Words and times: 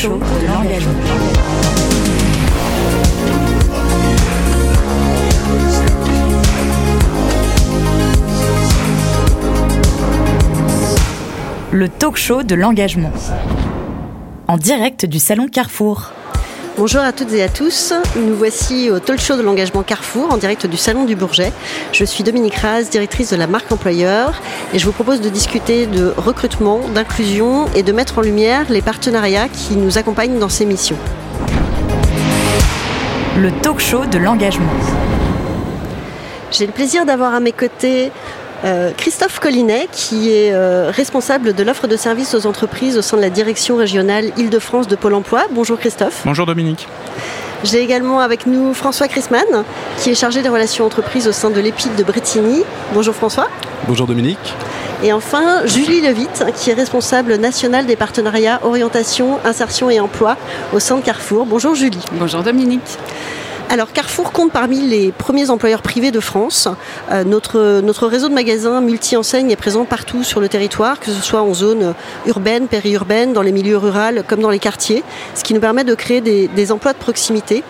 Le 0.00 0.10
talk 11.88 12.16
show 12.16 12.44
de 12.44 12.54
l'engagement. 12.54 13.10
En 14.46 14.56
direct 14.56 15.04
du 15.04 15.18
salon 15.18 15.48
Carrefour. 15.48 16.12
Bonjour 16.78 17.00
à 17.00 17.12
toutes 17.12 17.32
et 17.32 17.42
à 17.42 17.48
tous. 17.48 17.92
Nous 18.14 18.36
voici 18.36 18.88
au 18.88 19.00
talk 19.00 19.18
show 19.18 19.36
de 19.36 19.42
l'engagement 19.42 19.82
Carrefour 19.82 20.32
en 20.32 20.36
direct 20.36 20.64
du 20.64 20.76
Salon 20.76 21.06
du 21.06 21.16
Bourget. 21.16 21.52
Je 21.90 22.04
suis 22.04 22.22
Dominique 22.22 22.54
Raz, 22.54 22.84
directrice 22.84 23.30
de 23.30 23.36
la 23.36 23.48
marque 23.48 23.72
employeur 23.72 24.40
et 24.72 24.78
je 24.78 24.86
vous 24.86 24.92
propose 24.92 25.20
de 25.20 25.28
discuter 25.28 25.86
de 25.86 26.14
recrutement, 26.16 26.78
d'inclusion 26.94 27.66
et 27.74 27.82
de 27.82 27.90
mettre 27.90 28.18
en 28.18 28.20
lumière 28.20 28.70
les 28.70 28.80
partenariats 28.80 29.48
qui 29.48 29.74
nous 29.74 29.98
accompagnent 29.98 30.38
dans 30.38 30.48
ces 30.48 30.66
missions. 30.66 30.98
Le 33.36 33.50
talk 33.60 33.80
show 33.80 34.06
de 34.06 34.18
l'engagement. 34.18 34.70
J'ai 36.52 36.66
le 36.66 36.72
plaisir 36.72 37.04
d'avoir 37.04 37.34
à 37.34 37.40
mes 37.40 37.50
côtés 37.50 38.12
euh, 38.64 38.90
Christophe 38.96 39.38
Collinet, 39.38 39.88
qui 39.92 40.32
est 40.32 40.52
euh, 40.52 40.90
responsable 40.90 41.54
de 41.54 41.62
l'offre 41.62 41.86
de 41.86 41.96
services 41.96 42.34
aux 42.34 42.46
entreprises 42.46 42.98
au 42.98 43.02
sein 43.02 43.16
de 43.16 43.22
la 43.22 43.30
direction 43.30 43.76
régionale 43.76 44.32
Île-de-France 44.36 44.88
de 44.88 44.96
Pôle 44.96 45.14
emploi. 45.14 45.42
Bonjour 45.52 45.78
Christophe. 45.78 46.22
Bonjour 46.24 46.46
Dominique. 46.46 46.88
J'ai 47.64 47.80
également 47.82 48.20
avec 48.20 48.46
nous 48.46 48.74
François 48.74 49.08
Chrisman, 49.08 49.64
qui 49.98 50.10
est 50.10 50.14
chargé 50.14 50.42
des 50.42 50.48
relations 50.48 50.86
entreprises 50.86 51.26
au 51.26 51.32
sein 51.32 51.50
de 51.50 51.60
l'EPID 51.60 51.96
de 51.96 52.02
Bretigny. 52.04 52.62
Bonjour 52.94 53.14
François. 53.14 53.48
Bonjour 53.86 54.06
Dominique. 54.06 54.54
Et 55.02 55.12
enfin, 55.12 55.64
Julie 55.64 56.00
Levitte, 56.00 56.44
qui 56.56 56.70
est 56.70 56.74
responsable 56.74 57.36
nationale 57.36 57.86
des 57.86 57.94
partenariats 57.94 58.60
orientation, 58.64 59.38
insertion 59.44 59.90
et 59.90 60.00
emploi 60.00 60.36
au 60.72 60.80
sein 60.80 60.96
de 60.96 61.02
Carrefour. 61.02 61.46
Bonjour 61.46 61.74
Julie. 61.74 62.04
Bonjour 62.12 62.42
Dominique. 62.42 62.98
Alors 63.70 63.92
Carrefour 63.92 64.32
compte 64.32 64.50
parmi 64.50 64.80
les 64.80 65.12
premiers 65.12 65.50
employeurs 65.50 65.82
privés 65.82 66.10
de 66.10 66.20
France. 66.20 66.68
Euh, 67.12 67.22
notre, 67.22 68.06
réseau 68.06 68.30
de 68.30 68.34
magasins 68.34 68.80
multi-enseignes 68.80 69.50
est 69.50 69.56
présent 69.56 69.84
partout 69.84 70.24
sur 70.24 70.40
le 70.40 70.48
territoire, 70.48 70.98
que 70.98 71.10
ce 71.10 71.20
soit 71.20 71.42
en 71.42 71.52
zone 71.52 71.92
urbaine, 72.24 72.66
périurbaine, 72.66 73.34
dans 73.34 73.42
les 73.42 73.52
milieux 73.52 73.76
ruraux 73.76 74.22
comme 74.26 74.40
dans 74.40 74.48
les 74.48 74.58
quartiers, 74.58 75.02
ce 75.34 75.44
qui 75.44 75.52
nous 75.52 75.60
permet 75.60 75.84
de 75.84 75.94
créer 75.94 76.22
des, 76.22 76.48
des 76.48 76.72
emplois 76.72 76.94
de 76.94 76.98
proximité. 76.98 77.62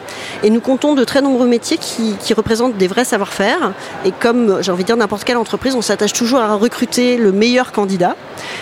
Et 0.44 0.50
nous 0.50 0.60
comptons 0.60 0.94
de 0.94 1.02
très 1.02 1.20
nombreux 1.20 1.48
métiers 1.48 1.78
qui, 1.78 2.14
qui 2.20 2.32
représentent 2.32 2.76
des 2.76 2.86
vrais 2.86 3.04
savoir-faire. 3.04 3.72
Et 4.04 4.12
comme 4.12 4.58
j'ai 4.62 4.70
envie 4.70 4.84
de 4.84 4.86
dire 4.86 4.96
n'importe 4.96 5.24
quelle 5.24 5.36
entreprise, 5.36 5.74
on 5.74 5.82
s'attache 5.82 6.12
toujours 6.12 6.38
à 6.38 6.54
recruter 6.54 7.16
le 7.16 7.32
meilleur 7.32 7.72
candidat. 7.72 8.14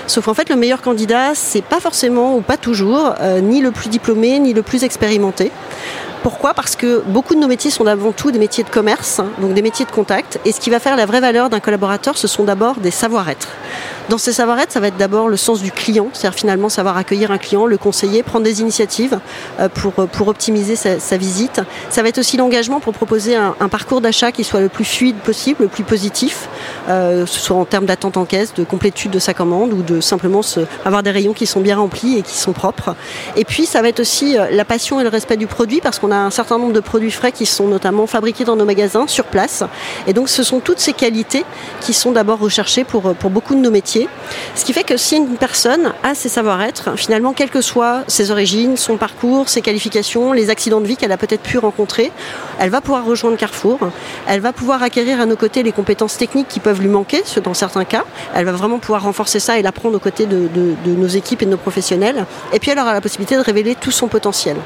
Sauf 0.07 0.25
qu'en 0.25 0.34
fait, 0.34 0.48
le 0.48 0.57
meilleur 0.57 0.81
candidat, 0.81 1.34
c'est 1.34 1.64
pas 1.64 1.81
forcément 1.81 2.37
ou 2.37 2.41
pas 2.41 2.57
toujours 2.57 3.14
euh, 3.20 3.41
ni 3.41 3.61
le 3.61 3.73
plus 3.73 3.91
diplômé 3.91 4.39
ni 4.39 4.55
le 4.55 4.62
plus 4.62 4.84
expérimenté. 4.84 5.51
Pourquoi? 6.22 6.55
Parce 6.55 6.77
que 6.77 7.03
beaucoup 7.06 7.34
de 7.34 7.41
nos 7.41 7.48
métiers 7.48 7.70
sont 7.70 7.86
avant 7.86 8.12
tout 8.12 8.31
des 8.31 8.39
métiers 8.39 8.64
de 8.64 8.70
commerce, 8.70 9.20
donc 9.41 9.55
des 9.55 9.62
métiers 9.62 9.84
de 9.84 9.91
contact. 9.91 10.41
Et 10.45 10.53
ce 10.53 10.61
qui 10.61 10.70
va 10.70 10.81
faire 10.81 10.97
la 10.97 11.06
vraie 11.06 11.20
valeur 11.20 11.50
d'un 11.50 11.61
collaborateur, 11.61 12.17
ce 12.17 12.27
sont 12.27 12.45
d'abord 12.45 12.77
des 12.77 12.91
savoir-être. 12.91 13.48
Dans 14.09 14.19
ces 14.19 14.33
savoir-être, 14.33 14.71
ça 14.71 14.79
va 14.79 14.87
être 14.87 14.97
d'abord 14.97 15.29
le 15.29 15.37
sens 15.37 15.61
du 15.61 15.73
client, 15.73 16.11
c'est-à-dire 16.12 16.39
finalement 16.39 16.69
savoir 16.69 16.97
accueillir 16.97 17.33
un 17.33 17.39
client, 17.39 17.67
le 17.67 17.77
conseiller, 17.77 18.23
prendre 18.23 18.45
des 18.45 18.61
initiatives 18.61 19.19
euh, 19.59 19.69
pour, 19.69 19.95
pour 19.95 20.29
optimiser 20.29 20.77
sa, 20.77 21.17
visite. 21.17 21.61
Ça 21.91 22.03
va 22.03 22.11
être 22.11 22.19
aussi 22.19 22.37
l'engagement 22.37 22.79
pour 22.79 22.93
proposer 22.93 23.35
un, 23.35 23.69
parcours 23.69 24.01
d'achat 24.01 24.31
qui 24.31 24.45
soit 24.45 24.61
le 24.61 24.69
plus 24.69 24.85
fluide 24.85 25.17
possible, 25.17 25.63
le 25.63 25.69
plus 25.69 25.83
positif, 25.83 26.48
euh, 26.89 27.27
ce 27.27 27.41
soit 27.41 27.57
en 27.57 27.65
termes 27.65 27.87
d'attente 27.87 28.17
en 28.17 28.27
caisse, 28.27 28.55
de 28.55 28.63
complétude 28.63 29.11
de 29.11 29.19
sa 29.19 29.35
commande 29.35 29.73
ou 29.73 29.83
de 29.83 30.01
simplement 30.01 30.43
avoir 30.85 31.03
des 31.03 31.11
rayons 31.11 31.33
qui 31.33 31.47
sont 31.47 31.61
bien 31.61 31.77
remplis 31.77 32.19
et 32.19 32.23
qui 32.23 32.37
sont 32.37 32.53
propres. 32.53 32.95
Et 33.35 33.45
puis 33.45 33.67
ça 33.67 33.83
va 33.83 33.89
être 33.89 33.98
aussi 33.98 34.39
euh, 34.39 34.47
la 34.53 34.65
passion 34.65 35.01
et 35.01 35.03
le 35.03 35.09
respect 35.09 35.37
du 35.37 35.48
produit 35.48 35.81
parce 35.81 35.98
qu'on 35.98 36.13
a 36.13 36.17
un 36.17 36.31
certain 36.31 36.59
nombre 36.59 36.73
de 36.73 36.81
produits 36.81 37.11
frais 37.11 37.33
qui 37.33 37.45
sont 37.47 37.67
notamment 37.67 38.07
fabriqués 38.07 38.45
dans 38.45 38.57
nos 38.57 38.67
magasins 38.67 39.09
sur 39.09 39.25
place. 39.25 39.64
Et 40.07 40.13
donc 40.13 40.29
ce 40.29 40.45
sont 40.45 40.61
toutes 40.61 40.79
ces 40.79 40.92
qualités 40.92 41.45
qui 41.80 41.92
sont 41.92 42.13
d'abord 42.13 42.39
recherchées 42.39 42.85
pour 42.85 43.03
beaucoup 43.30 43.57
de 43.57 43.61
nos 43.61 43.70
métiers. 43.73 43.95
Ce 44.55 44.64
qui 44.64 44.73
fait 44.73 44.84
que 44.84 44.96
si 44.96 45.17
une 45.17 45.36
personne 45.36 45.92
a 46.02 46.14
ses 46.14 46.29
savoir-être, 46.29 46.96
finalement, 46.96 47.33
quelles 47.33 47.51
que 47.51 47.61
soient 47.61 48.05
ses 48.08 48.30
origines, 48.30 48.77
son 48.77 48.96
parcours, 48.96 49.48
ses 49.48 49.62
qualifications, 49.62 50.33
les 50.33 50.51
accidents 50.51 50.80
de 50.80 50.86
vie 50.86 50.96
qu'elle 50.96 51.12
a 51.12 51.17
peut-être 51.17 51.42
pu 51.42 51.58
rencontrer, 51.58 52.12
elle 52.58 52.70
va 52.70 52.80
pouvoir 52.80 53.05
rejoindre 53.05 53.36
Carrefour. 53.36 53.79
Elle 54.27 54.40
va 54.40 54.52
pouvoir 54.52 54.83
acquérir 54.83 55.20
à 55.20 55.27
nos 55.27 55.36
côtés 55.36 55.62
les 55.62 55.73
compétences 55.73 56.17
techniques 56.17 56.48
qui 56.48 56.61
peuvent 56.61 56.80
lui 56.80 56.89
manquer, 56.89 57.23
dans 57.42 57.55
certains 57.55 57.85
cas. 57.85 58.05
Elle 58.35 58.45
va 58.45 58.52
vraiment 58.52 58.79
pouvoir 58.79 59.02
renforcer 59.02 59.40
ça 59.40 59.58
et 59.58 59.62
l'apprendre 59.62 59.96
aux 59.96 60.01
côtés 60.01 60.27
de 60.27 60.48
nos 60.86 61.08
équipes 61.08 61.42
et 61.42 61.46
de 61.46 61.51
nos 61.51 61.56
professionnels. 61.56 62.27
Et 62.52 62.58
puis 62.58 62.70
elle 62.70 62.79
aura 62.79 62.92
la 62.92 63.01
possibilité 63.01 63.36
de 63.36 63.42
révéler 63.42 63.74
tout 63.74 63.90
son 63.90 64.08
potentiel 64.08 64.56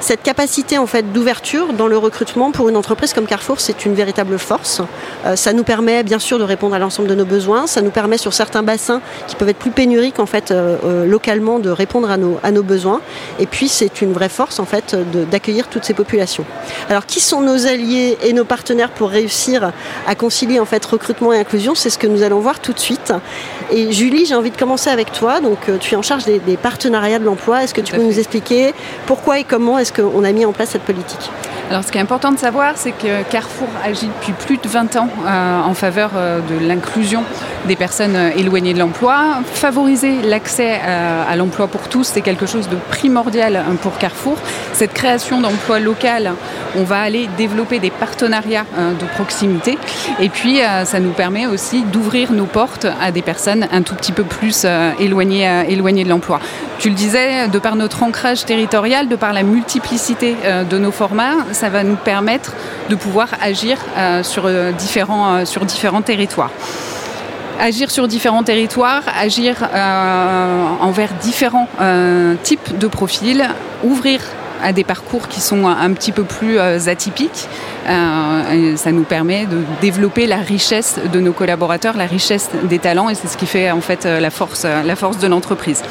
cette 0.00 0.22
capacité 0.22 0.78
en 0.78 0.86
fait 0.86 1.12
d'ouverture 1.12 1.72
dans 1.72 1.88
le 1.88 1.98
recrutement 1.98 2.52
pour 2.52 2.68
une 2.68 2.76
entreprise 2.76 3.12
comme 3.12 3.26
Carrefour, 3.26 3.60
c'est 3.60 3.84
une 3.84 3.94
véritable 3.94 4.38
force. 4.38 4.80
Euh, 5.26 5.34
ça 5.36 5.52
nous 5.52 5.64
permet 5.64 6.02
bien 6.02 6.18
sûr 6.18 6.38
de 6.38 6.44
répondre 6.44 6.74
à 6.74 6.78
l'ensemble 6.78 7.08
de 7.08 7.14
nos 7.14 7.24
besoins. 7.24 7.66
Ça 7.66 7.82
nous 7.82 7.90
permet 7.90 8.16
sur 8.16 8.32
certains 8.32 8.62
bassins 8.62 9.00
qui 9.26 9.34
peuvent 9.36 9.48
être 9.48 9.58
plus 9.58 9.70
pénuriques 9.70 10.20
en 10.20 10.26
fait 10.26 10.50
euh, 10.50 10.76
euh, 10.84 11.04
localement 11.04 11.58
de 11.58 11.70
répondre 11.70 12.10
à 12.10 12.16
nos, 12.16 12.38
à 12.42 12.52
nos 12.52 12.62
besoins. 12.62 13.00
Et 13.38 13.46
puis 13.46 13.68
c'est 13.68 14.00
une 14.00 14.12
vraie 14.12 14.28
force 14.28 14.60
en 14.60 14.64
fait 14.64 14.96
d'accueillir 15.30 15.68
toutes 15.68 15.84
ces 15.84 15.94
populations. 15.94 16.44
Alors 16.88 17.06
qui 17.06 17.20
sont 17.20 17.40
nos 17.40 17.66
alliés 17.66 18.18
et 18.22 18.32
nos 18.32 18.44
partenaires 18.44 18.90
pour 18.90 19.10
réussir 19.10 19.72
à 20.06 20.14
concilier 20.14 20.60
en 20.60 20.64
fait 20.64 20.84
recrutement 20.84 21.32
et 21.32 21.38
inclusion? 21.38 21.74
C'est 21.74 21.90
ce 21.90 21.98
que 21.98 22.06
nous 22.06 22.22
allons 22.22 22.40
voir 22.40 22.60
tout 22.60 22.72
de 22.72 22.78
suite. 22.78 23.12
Et 23.70 23.92
Julie, 23.92 24.24
j'ai 24.26 24.34
envie 24.34 24.50
de 24.50 24.56
commencer 24.56 24.90
avec 24.90 25.12
toi. 25.12 25.40
Donc 25.40 25.58
tu 25.80 25.94
es 25.94 25.96
en 25.96 26.02
charge 26.02 26.24
des, 26.24 26.38
des 26.38 26.56
partenariats 26.56 27.18
de 27.18 27.24
l'emploi. 27.24 27.62
Est-ce 27.64 27.74
que 27.74 27.80
tu 27.80 27.92
peux 27.92 28.02
nous 28.02 28.18
expliquer 28.18 28.72
pourquoi 29.06 29.38
et 29.38 29.44
comment 29.44 29.78
est-ce 29.78 29.92
qu'on 29.92 30.24
a 30.24 30.32
mis 30.32 30.44
en 30.44 30.52
place 30.52 30.70
cette 30.70 30.82
politique? 30.82 31.30
Alors 31.70 31.84
ce 31.84 31.92
qui 31.92 31.98
est 31.98 32.00
important 32.00 32.32
de 32.32 32.38
savoir, 32.38 32.72
c'est 32.76 32.92
que 32.92 33.22
Carrefour 33.30 33.68
agit 33.84 34.06
depuis 34.06 34.32
plus 34.32 34.56
de 34.56 34.66
20 34.66 34.96
ans 34.96 35.08
euh, 35.26 35.60
en 35.60 35.74
faveur 35.74 36.12
euh, 36.16 36.40
de 36.40 36.66
l'inclusion 36.66 37.24
des 37.66 37.76
personnes 37.76 38.16
euh, 38.16 38.30
éloignées 38.38 38.72
de 38.72 38.78
l'emploi. 38.78 39.40
Favoriser 39.52 40.22
l'accès 40.22 40.80
euh, 40.82 41.22
à 41.28 41.36
l'emploi 41.36 41.66
pour 41.66 41.88
tous, 41.88 42.04
c'est 42.04 42.22
quelque 42.22 42.46
chose 42.46 42.70
de 42.70 42.76
primordial 42.88 43.56
euh, 43.56 43.74
pour 43.82 43.98
Carrefour. 43.98 44.38
Cette 44.72 44.94
création 44.94 45.42
d'emplois 45.42 45.78
local, 45.78 46.32
on 46.76 46.84
va 46.84 47.00
aller 47.00 47.28
développer 47.36 47.80
des 47.80 47.90
partenariats 47.90 48.64
euh, 48.78 48.92
de 48.92 49.04
proximité 49.14 49.76
et 50.20 50.30
puis 50.30 50.62
euh, 50.62 50.86
ça 50.86 51.00
nous 51.00 51.12
permet 51.12 51.46
aussi 51.46 51.82
d'ouvrir 51.82 52.32
nos 52.32 52.46
portes 52.46 52.86
à 53.00 53.10
des 53.10 53.22
personnes 53.22 53.57
un 53.70 53.82
tout 53.82 53.94
petit 53.94 54.12
peu 54.12 54.24
plus 54.24 54.62
euh, 54.64 54.92
éloignées, 54.98 55.48
euh, 55.48 55.62
éloignées 55.68 56.04
de 56.04 56.08
l'emploi. 56.08 56.40
Tu 56.78 56.88
le 56.88 56.94
disais, 56.94 57.48
de 57.48 57.58
par 57.58 57.76
notre 57.76 58.02
ancrage 58.02 58.44
territorial, 58.44 59.08
de 59.08 59.16
par 59.16 59.32
la 59.32 59.42
multiplicité 59.42 60.36
euh, 60.44 60.64
de 60.64 60.78
nos 60.78 60.92
formats, 60.92 61.36
ça 61.52 61.68
va 61.68 61.82
nous 61.82 61.96
permettre 61.96 62.52
de 62.88 62.94
pouvoir 62.94 63.28
agir 63.42 63.78
euh, 63.96 64.22
sur, 64.22 64.44
euh, 64.46 64.72
différents, 64.72 65.36
euh, 65.36 65.44
sur 65.44 65.64
différents 65.64 66.02
territoires 66.02 66.50
agir 67.60 67.90
sur 67.90 68.06
différents 68.08 68.42
territoires, 68.44 69.02
agir 69.20 69.56
euh, 69.74 70.64
envers 70.80 71.12
différents 71.14 71.68
euh, 71.80 72.34
types 72.42 72.78
de 72.78 72.86
profils, 72.86 73.44
ouvrir 73.82 74.20
à 74.62 74.72
des 74.72 74.84
parcours 74.84 75.28
qui 75.28 75.40
sont 75.40 75.66
un 75.66 75.92
petit 75.92 76.12
peu 76.12 76.24
plus 76.24 76.58
euh, 76.58 76.78
atypiques. 76.86 77.48
Euh, 77.88 78.76
ça 78.76 78.92
nous 78.92 79.04
permet 79.04 79.46
de 79.46 79.62
développer 79.80 80.26
la 80.26 80.36
richesse 80.36 80.98
de 81.12 81.20
nos 81.20 81.32
collaborateurs, 81.32 81.96
la 81.96 82.06
richesse 82.06 82.50
des 82.64 82.78
talents 82.78 83.08
et 83.08 83.14
c'est 83.14 83.28
ce 83.28 83.36
qui 83.36 83.46
fait 83.46 83.70
en 83.70 83.80
fait 83.80 84.04
la 84.04 84.30
force, 84.30 84.64
la 84.64 84.96
force 84.96 85.18
de 85.18 85.26
l'entreprise. 85.26 85.82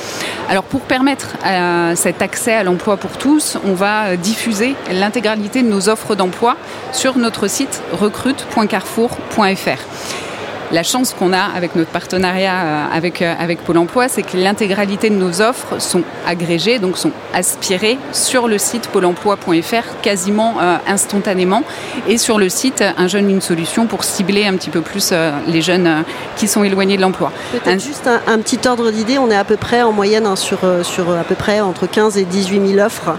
Alors 0.49 0.63
pour 0.63 0.81
permettre 0.81 1.35
euh, 1.45 1.95
cet 1.95 2.21
accès 2.21 2.53
à 2.53 2.63
l'emploi 2.63 2.97
pour 2.97 3.17
tous, 3.17 3.57
on 3.65 3.73
va 3.73 4.15
diffuser 4.15 4.75
l'intégralité 4.91 5.63
de 5.63 5.67
nos 5.67 5.89
offres 5.89 6.15
d'emploi 6.15 6.55
sur 6.93 7.17
notre 7.17 7.47
site 7.47 7.81
recrute.carrefour.fr. 7.93 10.26
La 10.71 10.83
chance 10.83 11.13
qu'on 11.13 11.31
a 11.31 11.43
avec 11.55 11.75
notre 11.75 11.91
partenariat 11.91 12.53
euh, 12.53 12.85
avec, 12.93 13.21
euh, 13.21 13.33
avec 13.39 13.63
Pôle 13.63 13.77
emploi, 13.77 14.09
c'est 14.09 14.23
que 14.23 14.35
l'intégralité 14.35 15.09
de 15.09 15.15
nos 15.15 15.41
offres 15.41 15.79
sont 15.79 16.03
agrégées, 16.27 16.79
donc 16.79 16.97
sont 16.97 17.11
aspirées 17.33 17.97
sur 18.11 18.47
le 18.47 18.57
site 18.57 18.87
pôle 18.87 19.05
emploi.fr 19.05 20.01
quasiment 20.01 20.55
euh, 20.59 20.77
instantanément 20.87 21.63
et 22.07 22.17
sur 22.17 22.39
le 22.39 22.49
site 22.49 22.83
Un 22.97 23.07
jeune, 23.07 23.29
une 23.29 23.41
solution 23.41 23.85
pour 23.85 24.03
cibler 24.03 24.45
un 24.45 24.55
petit 24.55 24.69
peu 24.69 24.81
plus 24.81 25.09
euh, 25.11 25.31
les 25.47 25.61
jeunes 25.61 25.87
euh, 25.87 26.01
qui 26.35 26.47
sont 26.47 26.63
éloignés 26.63 26.97
de 26.97 27.01
l'emploi. 27.01 27.31
Peut-être 27.51 27.67
un... 27.67 27.77
juste 27.77 28.07
un, 28.07 28.21
un, 28.27 28.39
petit 28.39 28.59
ordre 28.67 28.91
d'idée, 28.91 29.19
on 29.19 29.29
est 29.29 29.35
à 29.35 29.43
peu 29.43 29.57
près 29.57 29.83
en 29.83 29.91
moyenne 29.91 30.25
hein, 30.25 30.35
sur, 30.35 30.59
sur 30.83 31.11
à 31.11 31.23
peu 31.23 31.35
près 31.35 31.61
entre 31.61 31.87
15 31.87 32.17
et 32.17 32.25
18 32.25 32.75
000 32.75 32.85
offres 32.85 33.15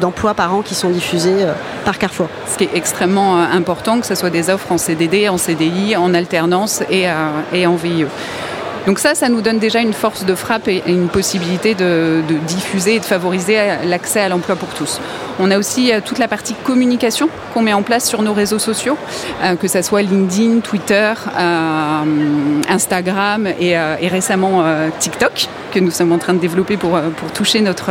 d'emplois 0.00 0.34
par 0.34 0.54
an 0.54 0.62
qui 0.62 0.74
sont 0.74 0.90
diffusées 0.90 1.46
par 1.84 1.98
Carrefour. 1.98 2.28
Ce 2.50 2.56
qui 2.56 2.64
est 2.64 2.70
extrêmement 2.74 3.36
important, 3.36 4.00
que 4.00 4.06
ce 4.06 4.14
soit 4.14 4.30
des 4.30 4.50
offres 4.50 4.72
en 4.72 4.78
CDD, 4.78 5.28
en 5.28 5.36
CDI, 5.38 5.96
en 5.96 6.14
alternance 6.14 6.71
et, 6.90 7.08
euh, 7.08 7.66
en 7.66 7.76
VIE. 7.76 8.06
Donc 8.86 8.98
ça, 8.98 9.14
ça 9.14 9.28
nous 9.28 9.42
donne 9.42 9.58
déjà 9.58 9.80
une 9.80 9.92
force 9.92 10.24
de 10.24 10.34
frappe 10.34 10.66
et 10.66 10.82
une 10.86 11.08
possibilité 11.08 11.74
de 11.74 12.22
diffuser 12.46 12.96
et 12.96 12.98
de 12.98 13.04
favoriser 13.04 13.56
l'accès 13.84 14.20
à 14.20 14.28
l'emploi 14.28 14.56
pour 14.56 14.70
tous. 14.70 15.00
On 15.44 15.50
a 15.50 15.58
aussi 15.58 15.90
toute 16.04 16.18
la 16.18 16.28
partie 16.28 16.54
communication 16.54 17.28
qu'on 17.52 17.62
met 17.62 17.72
en 17.72 17.82
place 17.82 18.08
sur 18.08 18.22
nos 18.22 18.32
réseaux 18.32 18.60
sociaux, 18.60 18.96
que 19.60 19.66
ce 19.66 19.82
soit 19.82 20.02
LinkedIn, 20.02 20.60
Twitter, 20.60 21.12
Instagram 22.68 23.48
et, 23.58 23.76
récemment 24.06 24.64
TikTok 25.00 25.48
que 25.72 25.80
nous 25.80 25.90
sommes 25.90 26.12
en 26.12 26.18
train 26.18 26.34
de 26.34 26.38
développer 26.38 26.76
pour, 26.76 26.96
toucher 27.34 27.60
notre, 27.60 27.90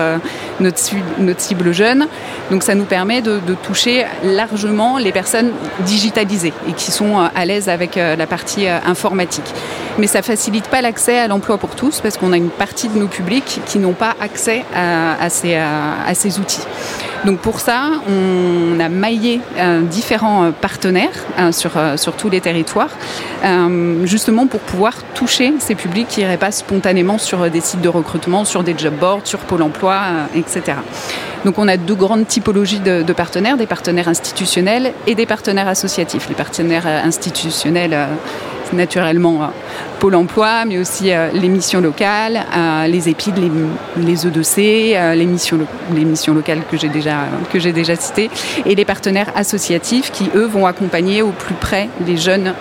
notre, 0.62 0.80
notre 1.20 1.42
cible 1.42 1.74
jeune. 1.74 2.08
Donc 2.52 2.64
ça 2.64 2.74
nous 2.74 2.86
permet 2.86 3.22
de, 3.22 3.42
toucher 3.62 4.06
largement 4.24 4.98
les 4.98 5.12
personnes 5.12 5.52
digitalisées 5.82 6.54
et 6.70 6.72
qui 6.72 6.90
sont 6.90 7.18
à 7.18 7.46
l'aise 7.46 7.68
avec 7.68 7.96
la 7.98 8.28
partie 8.28 8.66
informatique. 8.68 9.52
Mais 9.98 10.08
ça 10.08 10.22
facilite 10.22 10.68
pas 10.68 10.82
l'accès 10.82 11.20
à 11.20 11.28
l'emploi 11.28 11.58
pour 11.58 11.76
tous 11.76 12.00
parce 12.00 12.18
qu'on 12.18 12.32
a 12.32 12.38
une 12.38 12.50
partie 12.50 12.88
de 12.88 12.98
nos 12.98 13.08
publics 13.08 13.60
qui 13.66 13.78
n'ont 13.78 13.94
pas 13.94 14.16
accès 14.22 14.64
à, 14.74 15.30
ces, 15.30 15.56
à, 15.56 16.14
ces, 16.14 16.40
outils. 16.40 16.64
Donc 17.26 17.38
pour 17.38 17.60
ça, 17.60 17.92
on 18.08 18.80
a 18.80 18.90
maillé 18.90 19.42
euh, 19.58 19.82
différents 19.82 20.46
euh, 20.46 20.52
partenaires 20.52 21.10
euh, 21.40 21.52
sur, 21.52 21.72
sur 21.96 22.14
tous 22.14 22.30
les 22.30 22.42
territoires, 22.42 22.90
justement 24.04 24.48
pour 24.48 24.60
pouvoir 24.62 24.94
toucher 25.14 25.54
ces 25.60 25.76
publics 25.76 26.08
qui 26.08 26.22
n'iraient 26.22 26.38
pas 26.38 26.52
spontanément 26.52 27.18
sur 27.18 27.50
des 27.50 27.62
sites 27.62 27.82
de 27.82 27.90
recrutement, 27.90 28.46
sur 28.46 28.64
des 28.64 28.76
job 28.78 28.94
boards, 29.00 29.22
sur 29.26 29.40
Pôle 29.40 29.62
Emploi, 29.62 30.00
etc. 30.36 30.78
Donc 31.46 31.58
on 31.58 31.68
a 31.68 31.78
deux 31.78 31.96
grandes 31.96 32.28
typologies 32.28 32.80
de, 32.80 33.02
de, 33.02 33.14
partenaires, 33.14 33.58
des 33.58 33.66
partenaires 33.66 34.08
institutionnels 34.08 34.94
et 35.08 35.16
des 35.16 35.26
partenaires 35.26 35.68
associatifs. 35.68 36.28
Les 36.30 36.36
partenaires 36.36 36.86
institutionnels 36.86 37.98
naturellement 38.74 39.52
Pôle 40.02 40.16
emploi, 40.16 40.66
mais 40.66 40.80
aussi 40.80 41.14
euh, 41.14 41.30
les 41.32 41.48
missions 41.48 41.80
locales, 41.80 42.44
euh, 42.58 42.88
les 42.88 43.08
EPID, 43.08 43.38
les, 43.38 43.52
les 44.04 44.16
E2C, 44.16 44.96
euh, 44.96 45.14
les, 45.14 45.28
missions, 45.28 45.60
les 45.94 46.06
missions 46.06 46.34
locales 46.34 46.62
que 46.72 46.76
j'ai 46.76 46.90
déjà, 46.90 47.26
que 47.54 47.60
j'ai 47.60 47.72
déjà 47.72 47.96
citées, 47.96 48.32
et 48.66 48.74
les 48.74 48.84
partenaires 48.84 49.32
associatifs 49.36 50.12
qui, 50.12 50.32
eux, 50.34 50.48
vont 50.48 50.66
accompagner 50.66 51.22
au 51.22 51.30
plus 51.30 51.54
près 51.54 51.88
les 52.08 52.18
jeunes 52.18 52.56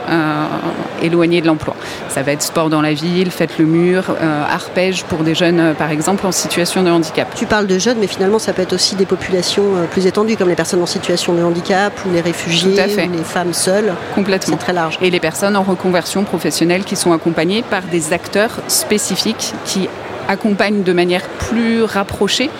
éloignés 1.02 1.40
de 1.40 1.46
l'emploi. 1.46 1.74
Ça 2.10 2.22
va 2.22 2.32
être 2.32 2.42
sport 2.42 2.68
dans 2.68 2.82
la 2.82 2.92
ville, 2.92 3.30
faites 3.30 3.56
le 3.58 3.64
mur, 3.64 4.04
arpège 4.20 5.04
pour 5.04 5.20
des 5.20 5.34
jeunes, 5.34 5.74
par 5.78 5.90
exemple, 5.90 6.26
en 6.26 6.32
situation 6.32 6.82
de 6.82 6.90
handicap. 6.90 7.34
Tu 7.34 7.46
parles 7.46 7.66
de 7.66 7.78
jeunes, 7.78 7.96
mais 8.00 8.06
finalement, 8.06 8.38
ça 8.38 8.52
peut 8.52 8.60
être 8.60 8.74
aussi 8.74 8.96
des 8.96 9.06
populations 9.06 9.64
plus 9.90 10.06
étendues, 10.06 10.36
comme 10.36 10.50
les 10.50 10.56
personnes 10.56 10.82
en 10.82 10.86
situation 10.86 11.32
de 11.32 11.42
handicap, 11.42 11.92
ou 12.06 12.12
les 12.12 12.20
réfugiés, 12.20 12.82
ou 12.82 13.16
les 13.16 13.24
femmes 13.24 13.54
seules. 13.54 13.94
Complètement. 14.14 14.56
C'est 14.58 14.62
très 14.62 14.74
large. 14.74 14.98
Et 15.00 15.08
les 15.08 15.20
personnes 15.20 15.56
en 15.56 15.62
reconversion 15.62 16.24
professionnelle 16.24 16.84
qui 16.84 16.96
sont 16.96 17.12
accompagnées 17.12 17.29
par 17.68 17.82
des 17.90 18.12
acteurs 18.12 18.60
spécifiques 18.68 19.54
qui 19.64 19.88
accompagnent 20.28 20.82
de 20.82 20.92
manière 20.92 21.22
plus 21.22 21.82
rapprochée 21.82 22.50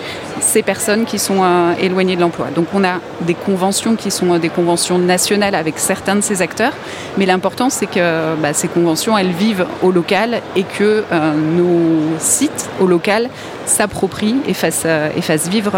ces 0.41 0.63
personnes 0.63 1.05
qui 1.05 1.19
sont 1.19 1.43
euh, 1.43 1.73
éloignées 1.79 2.15
de 2.15 2.21
l'emploi. 2.21 2.47
Donc 2.53 2.67
on 2.73 2.83
a 2.83 2.95
des 3.21 3.35
conventions 3.35 3.95
qui 3.95 4.11
sont 4.11 4.33
euh, 4.33 4.39
des 4.39 4.49
conventions 4.49 4.97
nationales 4.97 5.55
avec 5.55 5.77
certains 5.77 6.15
de 6.15 6.21
ces 6.21 6.41
acteurs, 6.41 6.73
mais 7.17 7.25
l'important 7.25 7.69
c'est 7.69 7.85
que 7.85 8.35
bah, 8.41 8.53
ces 8.53 8.67
conventions 8.67 9.17
elles 9.17 9.31
vivent 9.31 9.65
au 9.83 9.91
local 9.91 10.41
et 10.55 10.63
que 10.63 11.03
euh, 11.11 11.33
nos 11.33 12.17
sites 12.19 12.69
au 12.81 12.87
local 12.87 13.29
s'approprient 13.65 14.41
et 14.47 14.53
fassent, 14.53 14.87
et 15.15 15.21
fassent 15.21 15.47
vivre 15.47 15.73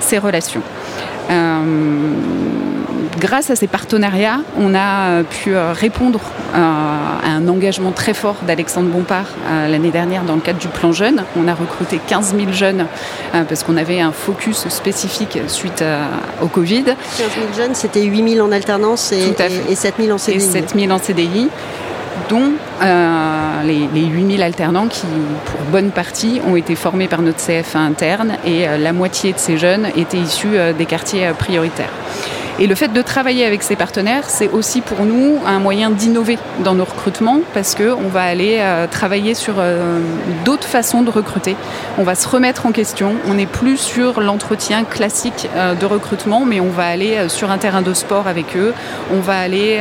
ces 0.00 0.18
relations 0.18 0.62
grâce 3.18 3.50
à 3.50 3.56
ces 3.56 3.66
partenariats, 3.66 4.40
on 4.58 4.74
a 4.74 5.08
euh, 5.08 5.22
pu 5.22 5.54
euh, 5.54 5.72
répondre 5.72 6.20
euh, 6.54 6.56
à 6.56 7.28
un 7.28 7.48
engagement 7.48 7.90
très 7.90 8.14
fort 8.14 8.36
d'Alexandre 8.46 8.88
Bompard 8.88 9.26
l'année 9.68 9.90
dernière 9.90 10.22
dans 10.22 10.34
le 10.34 10.40
cadre 10.40 10.58
du 10.58 10.68
plan 10.68 10.92
jeune. 10.92 11.24
On 11.36 11.48
a 11.48 11.54
recruté 11.54 12.00
15 12.06 12.34
000 12.36 12.52
jeunes 12.52 12.86
parce 13.32 13.62
qu'on 13.62 13.76
avait 13.76 14.00
un 14.00 14.12
focus 14.12 14.68
spécifique 14.68 15.38
suite 15.46 15.84
au 16.42 16.46
Covid. 16.46 16.84
15 16.84 16.94
000 17.16 17.28
jeunes, 17.56 17.74
c'était 17.74 18.02
8 18.02 18.34
000 18.34 18.46
en 18.46 18.52
alternance 18.52 19.12
et, 19.12 19.34
et, 19.68 19.74
7 19.74 19.94
000 19.98 20.10
en 20.10 20.18
CDI. 20.18 20.36
Et 20.36 20.40
7 20.40 20.74
000 20.78 20.90
en 20.90 20.98
CDI 20.98 21.48
dont 22.28 22.52
les, 23.64 23.88
les 23.94 24.06
8000 24.06 24.42
alternants 24.42 24.88
qui, 24.88 25.06
pour 25.46 25.60
bonne 25.70 25.90
partie, 25.90 26.40
ont 26.46 26.56
été 26.56 26.74
formés 26.74 27.08
par 27.08 27.22
notre 27.22 27.38
CFA 27.38 27.80
interne 27.80 28.36
et 28.44 28.66
la 28.78 28.92
moitié 28.92 29.32
de 29.32 29.38
ces 29.38 29.58
jeunes 29.58 29.88
étaient 29.96 30.18
issus 30.18 30.56
des 30.76 30.86
quartiers 30.86 31.30
prioritaires. 31.38 31.92
Et 32.60 32.66
le 32.66 32.74
fait 32.74 32.88
de 32.88 33.02
travailler 33.02 33.44
avec 33.44 33.62
ces 33.62 33.76
partenaires, 33.76 34.28
c'est 34.28 34.48
aussi 34.48 34.80
pour 34.80 35.04
nous 35.04 35.38
un 35.46 35.60
moyen 35.60 35.90
d'innover 35.90 36.38
dans 36.64 36.74
nos 36.74 36.84
recrutements 36.84 37.38
parce 37.54 37.76
qu'on 37.76 38.08
va 38.08 38.22
aller 38.22 38.56
euh, 38.58 38.88
travailler 38.88 39.34
sur 39.34 39.54
euh, 39.58 40.00
d'autres 40.44 40.66
façons 40.66 41.02
de 41.02 41.10
recruter. 41.10 41.54
On 41.98 42.02
va 42.02 42.16
se 42.16 42.26
remettre 42.26 42.66
en 42.66 42.72
question. 42.72 43.14
On 43.28 43.34
n'est 43.34 43.46
plus 43.46 43.76
sur 43.76 44.20
l'entretien 44.20 44.82
classique 44.82 45.48
euh, 45.54 45.74
de 45.74 45.86
recrutement, 45.86 46.44
mais 46.44 46.58
on 46.58 46.70
va 46.70 46.86
aller 46.86 47.28
sur 47.28 47.52
un 47.52 47.58
terrain 47.58 47.82
de 47.82 47.94
sport 47.94 48.26
avec 48.26 48.56
eux. 48.56 48.74
On 49.12 49.20
va 49.20 49.38
aller 49.38 49.78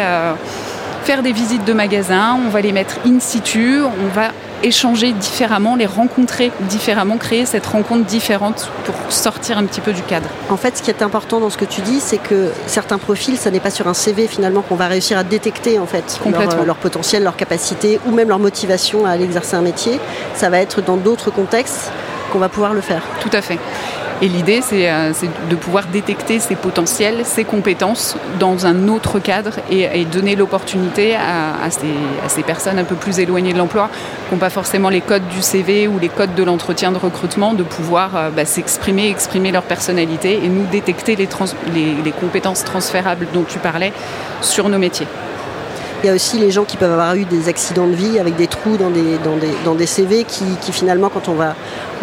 faire 1.03 1.23
des 1.23 1.31
visites 1.31 1.65
de 1.65 1.73
magasins, 1.73 2.37
on 2.45 2.49
va 2.49 2.61
les 2.61 2.73
mettre 2.73 2.97
in 3.07 3.19
situ, 3.19 3.79
on 3.81 4.07
va 4.13 4.31
échanger 4.63 5.13
différemment, 5.13 5.75
les 5.75 5.85
rencontrer 5.85 6.51
différemment, 6.61 7.17
créer 7.17 7.45
cette 7.45 7.65
rencontre 7.65 8.05
différente 8.05 8.71
pour 8.85 8.95
sortir 9.09 9.57
un 9.57 9.65
petit 9.65 9.81
peu 9.81 9.93
du 9.93 10.01
cadre. 10.01 10.29
En 10.49 10.57
fait, 10.57 10.77
ce 10.77 10.83
qui 10.83 10.89
est 10.89 11.01
important 11.01 11.39
dans 11.39 11.49
ce 11.49 11.57
que 11.57 11.65
tu 11.65 11.81
dis, 11.81 11.99
c'est 11.99 12.17
que 12.17 12.51
certains 12.65 12.97
profils, 12.97 13.37
ça 13.37 13.51
n'est 13.51 13.59
pas 13.59 13.69
sur 13.69 13.87
un 13.87 13.93
CV 13.93 14.27
finalement 14.27 14.61
qu'on 14.61 14.75
va 14.75 14.87
réussir 14.87 15.17
à 15.17 15.23
détecter 15.23 15.79
en 15.79 15.85
fait 15.85 16.19
leur, 16.25 16.65
leur, 16.65 16.75
potentiel, 16.75 17.23
leur 17.23 17.35
capacité 17.35 17.99
ou 18.05 18.11
même 18.11 18.29
leur 18.29 18.39
motivation 18.39 19.05
à 19.05 19.11
aller 19.11 19.23
exercer 19.23 19.55
un 19.55 19.61
métier. 19.61 19.99
Ça 20.35 20.49
va 20.49 20.59
être 20.59 20.81
dans 20.81 20.97
d'autres 20.97 21.31
contextes 21.31 21.91
qu'on 22.31 22.39
va 22.39 22.49
pouvoir 22.49 22.73
le 22.73 22.81
faire. 22.81 23.01
Tout 23.21 23.29
à 23.33 23.41
fait. 23.41 23.57
Et 24.19 24.27
l'idée, 24.27 24.61
euh, 24.73 25.11
c'est 25.13 25.29
de 25.49 25.55
pouvoir 25.55 25.85
détecter 25.87 26.39
ses 26.39 26.55
potentiels, 26.55 27.23
ses 27.23 27.43
compétences 27.43 28.17
dans 28.39 28.65
un 28.65 28.87
autre 28.87 29.19
cadre 29.19 29.51
et, 29.69 30.05
donner 30.05 30.35
l'opportunité 30.35 31.15
à, 31.15 31.69
ces, 31.69 32.43
personnes 32.43 32.79
un 32.79 32.83
peu 32.83 32.95
plus 32.95 33.19
éloignées 33.19 33.53
de 33.53 33.59
l'emploi, 33.59 33.89
qui 34.27 34.33
n'ont 34.33 34.39
pas 34.39 34.49
forcément 34.49 34.89
les 34.89 35.01
codes 35.01 35.27
du 35.27 35.41
CV 35.41 35.87
ou 35.87 35.99
les 35.99 36.09
codes 36.09 36.33
de 36.33 36.43
l'entretien 36.43 36.91
de 36.91 36.97
recrutement, 36.97 37.53
de 37.53 37.63
pouvoir 37.63 38.15
euh, 38.15 38.29
bah, 38.31 38.45
s'exprimer, 38.45 39.09
exprimer 39.09 39.51
leur 39.51 39.63
personnalité 39.63 40.39
et 40.43 40.47
nous 40.47 40.65
détecter 40.65 41.15
les 41.15 42.11
compétences 42.11 42.63
transférables 42.63 43.27
dont 43.33 43.43
tu 43.43 43.59
parlais 43.59 43.93
sur 44.41 44.67
nos 44.67 44.79
métiers. 44.79 45.07
Il 46.03 46.07
y 46.07 46.09
a 46.09 46.13
aussi 46.13 46.37
les 46.37 46.51
gens 46.51 46.63
qui 46.63 46.77
peuvent 46.77 46.91
avoir 46.91 47.15
eu 47.15 47.25
des 47.25 47.49
accidents 47.49 47.87
de 47.87 47.95
vie 47.95 48.19
avec 48.19 48.35
des 48.35 48.47
trous 48.47 48.77
dans 48.77 48.91
des, 48.91 49.17
dans 49.23 49.35
des, 49.35 49.49
dans 49.65 49.73
des 49.73 49.87
CV 49.87 50.25
qui, 50.25 50.45
qui, 50.61 50.71
finalement, 50.71 51.09
quand 51.09 51.27
on 51.27 51.33
va, 51.33 51.55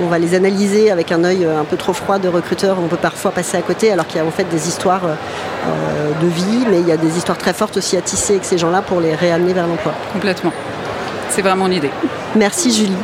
on 0.02 0.06
va 0.06 0.18
les 0.18 0.34
analyser 0.34 0.90
avec 0.90 1.12
un 1.12 1.22
œil 1.22 1.44
un 1.44 1.64
peu 1.64 1.76
trop 1.76 1.92
froid 1.92 2.18
de 2.18 2.28
recruteur, 2.28 2.76
on 2.82 2.88
peut 2.88 2.96
parfois 2.96 3.30
passer 3.30 3.56
à 3.56 3.62
côté 3.62 3.92
alors 3.92 4.06
qu'il 4.06 4.16
y 4.16 4.20
a 4.20 4.26
en 4.26 4.32
fait 4.32 4.48
des 4.48 4.68
histoires 4.68 5.02
euh, 5.04 6.10
de 6.20 6.26
vie, 6.26 6.66
mais 6.68 6.80
il 6.80 6.88
y 6.88 6.92
a 6.92 6.96
des 6.96 7.16
histoires 7.16 7.38
très 7.38 7.52
fortes 7.52 7.76
aussi 7.76 7.96
à 7.96 8.00
tisser 8.00 8.34
avec 8.34 8.44
ces 8.44 8.58
gens-là 8.58 8.82
pour 8.82 9.00
les 9.00 9.14
réamener 9.14 9.52
vers 9.52 9.66
l'emploi. 9.66 9.94
Complètement. 10.12 10.52
C'est 11.30 11.42
vraiment 11.42 11.66
l'idée. 11.66 11.90
Merci 12.36 12.72
Julie. 12.72 12.96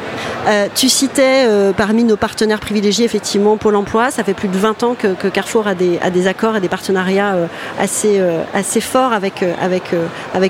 Euh, 0.47 0.69
tu 0.75 0.89
citais 0.89 1.45
euh, 1.47 1.73
parmi 1.73 2.03
nos 2.03 2.17
partenaires 2.17 2.61
privilégiés 2.61 3.05
effectivement 3.05 3.57
Pôle 3.57 3.77
Emploi. 3.77 4.11
Ça 4.11 4.25
fait 4.25 4.35
plus 4.35 4.49
de 4.49 4.57
20 4.57 4.83
ans 4.83 4.95
que, 4.95 5.29
Carrefour 5.29 5.67
a 5.67 5.75
des, 5.75 6.27
accords 6.27 6.57
et 6.57 6.61
des 6.61 6.69
partenariats 6.69 7.35
euh, 7.35 7.47
assez, 7.79 8.81
forts 8.81 9.13
avec, 9.13 9.45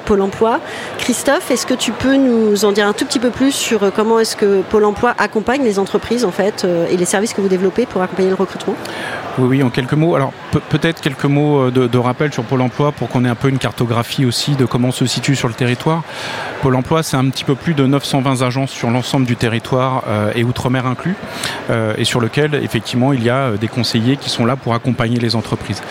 Pôle 0.05 0.21
Emploi. 0.21 0.61
Christophe, 0.99 1.51
est-ce 1.51 1.67
que 1.67 1.75
tu 1.75 1.91
peux 1.93 2.17
nous 2.17 2.65
en 2.65 2.73
dire 2.73 2.87
un 2.87 2.93
tout 2.93 3.05
petit 3.05 3.19
peu 3.19 3.31
plus 3.31 3.53
sur 3.53 3.93
comment 3.93 4.21
est-ce 4.21 4.37
que 4.37 4.63
Pôle 4.63 4.85
Emploi 4.85 5.15
accompagne 5.19 5.65
les 5.65 5.79
entreprises 5.79 6.25
en 6.25 6.31
fait 6.31 6.67
et 6.91 6.97
les 6.97 7.05
services 7.05 7.33
que 7.33 7.41
vous 7.41 7.49
développez 7.49 7.87
pour 7.87 8.03
accompagner 8.03 8.29
le 8.29 8.37
recrutement? 8.37 8.75
Oui, 9.39 9.47
oui, 9.49 9.63
en 9.63 9.71
quelques 9.71 9.95
mots. 9.95 10.15
Alors 10.15 10.33
peut-être 10.69 11.01
quelques 11.01 11.25
mots 11.25 11.71
de, 11.71 11.99
rappel 11.99 12.33
sur 12.33 12.45
Pôle 12.45 12.63
Emploi 12.63 12.93
pour 12.93 13.09
qu'on 13.09 13.25
ait 13.25 13.29
un 13.29 13.35
peu 13.35 13.49
une 13.49 13.59
cartographie 13.59 14.25
aussi 14.25 14.55
de 14.55 14.65
comment 14.65 14.89
on 14.89 14.93
se 14.93 15.07
situe 15.07 15.35
sur 15.35 15.49
le 15.49 15.55
territoire. 15.55 16.03
Pôle 16.63 16.77
Emploi, 16.77 17.03
c'est 17.03 17.17
un 17.17 17.29
petit 17.29 17.45
peu 17.45 17.55
plus 17.55 17.75
de 17.75 17.87
920 17.87 18.43
agences 18.43 18.71
sur 18.71 18.91
l'ensemble 18.91 19.27
du 19.27 19.37
territoire 19.37 19.80
euh, 19.81 20.33
et 20.35 20.45
outre-mer 20.45 20.87
inclus, 20.87 21.15
euh, 21.71 21.95
et 21.97 22.05
sur 22.05 22.21
lequel 22.21 22.55
effectivement 22.55 23.13
il 23.13 23.23
y 23.23 23.31
a 23.31 23.51
euh, 23.51 23.57
des 23.57 23.69
conseillers 23.69 24.17
qui 24.17 24.31
sont 24.31 24.45
là 24.45 24.57
pour 24.57 24.75
accompagner 24.75 25.19
les 25.19 25.37
entreprises. 25.37 25.83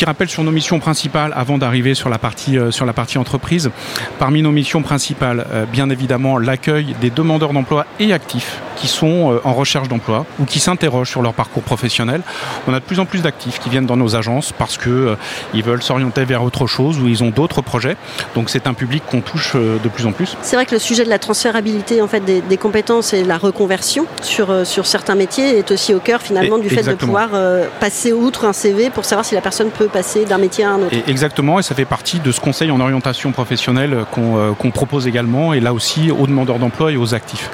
Petit 0.00 0.06
rappel 0.06 0.30
sur 0.30 0.44
nos 0.44 0.50
missions 0.50 0.78
principales 0.78 1.34
avant 1.36 1.58
d'arriver 1.58 1.94
sur 1.94 2.08
la 2.08 2.16
partie 2.16 2.56
sur 2.70 2.86
la 2.86 2.94
partie 2.94 3.18
entreprise. 3.18 3.70
Parmi 4.18 4.40
nos 4.40 4.50
missions 4.50 4.80
principales, 4.80 5.44
bien 5.70 5.90
évidemment 5.90 6.38
l'accueil 6.38 6.96
des 7.02 7.10
demandeurs 7.10 7.52
d'emploi 7.52 7.84
et 7.98 8.14
actifs 8.14 8.60
qui 8.76 8.88
sont 8.88 9.38
en 9.44 9.52
recherche 9.52 9.88
d'emploi 9.88 10.24
ou 10.38 10.46
qui 10.46 10.58
s'interrogent 10.58 11.10
sur 11.10 11.20
leur 11.20 11.34
parcours 11.34 11.62
professionnel. 11.62 12.22
On 12.66 12.72
a 12.72 12.80
de 12.80 12.84
plus 12.84 12.98
en 12.98 13.04
plus 13.04 13.20
d'actifs 13.20 13.58
qui 13.58 13.68
viennent 13.68 13.84
dans 13.84 13.98
nos 13.98 14.16
agences 14.16 14.52
parce 14.56 14.78
que 14.78 15.18
ils 15.52 15.62
veulent 15.62 15.82
s'orienter 15.82 16.24
vers 16.24 16.42
autre 16.42 16.66
chose 16.66 16.98
ou 16.98 17.06
ils 17.06 17.22
ont 17.22 17.28
d'autres 17.28 17.60
projets. 17.60 17.98
Donc 18.34 18.48
c'est 18.48 18.66
un 18.66 18.72
public 18.72 19.02
qu'on 19.10 19.20
touche 19.20 19.54
de 19.54 19.88
plus 19.90 20.06
en 20.06 20.12
plus. 20.12 20.34
C'est 20.40 20.56
vrai 20.56 20.64
que 20.64 20.72
le 20.72 20.78
sujet 20.78 21.04
de 21.04 21.10
la 21.10 21.18
transférabilité 21.18 22.00
en 22.00 22.08
fait 22.08 22.20
des, 22.20 22.40
des 22.40 22.56
compétences 22.56 23.12
et 23.12 23.22
la 23.22 23.36
reconversion 23.36 24.06
sur, 24.22 24.50
euh, 24.50 24.64
sur 24.64 24.86
certains 24.86 25.14
métiers 25.14 25.58
est 25.58 25.70
aussi 25.70 25.92
au 25.92 26.00
cœur 26.00 26.22
finalement 26.22 26.56
du 26.56 26.70
fait 26.70 26.84
de 26.84 26.94
pouvoir 26.94 27.30
euh, 27.34 27.66
passer 27.80 28.14
outre 28.14 28.46
un 28.46 28.54
CV 28.54 28.88
pour 28.88 29.04
savoir 29.04 29.26
si 29.26 29.34
la 29.34 29.42
personne 29.42 29.68
peut 29.68 29.89
passer 29.90 30.24
d'un 30.24 30.38
métier 30.38 30.64
à 30.64 30.72
un 30.72 30.82
autre. 30.82 30.96
exactement, 31.06 31.58
et 31.58 31.62
ça 31.62 31.74
fait 31.74 31.84
partie 31.84 32.20
de 32.20 32.32
ce 32.32 32.40
conseil 32.40 32.70
en 32.70 32.80
orientation 32.80 33.32
professionnelle 33.32 34.04
qu'on 34.12 34.38
euh, 34.38 34.70
propose 34.72 35.06
également, 35.06 35.52
et 35.52 35.60
là 35.60 35.72
aussi 35.74 36.10
aux 36.10 36.26
demandeurs 36.26 36.58
d'emploi 36.58 36.92
et 36.92 36.96
aux 36.96 37.14
actifs. 37.14 37.50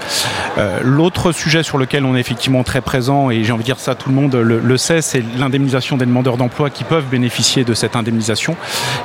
L'autre 0.82 1.32
sujet 1.32 1.62
sur 1.62 1.76
lequel 1.76 2.06
on 2.06 2.16
est 2.16 2.20
effectivement 2.20 2.62
très 2.62 2.80
présent, 2.80 3.30
et 3.30 3.44
j'ai 3.44 3.52
envie 3.52 3.62
de 3.62 3.66
dire 3.66 3.78
ça, 3.78 3.94
tout 3.94 4.08
le 4.08 4.14
monde 4.14 4.34
le, 4.34 4.76
sait, 4.76 5.02
c'est 5.02 5.22
l'indemnisation 5.36 5.96
des 5.98 6.06
demandeurs 6.06 6.36
d'emploi 6.36 6.70
qui 6.70 6.84
peuvent 6.84 7.04
bénéficier 7.10 7.64
de 7.64 7.74
cette 7.74 7.94
indemnisation 7.94 8.56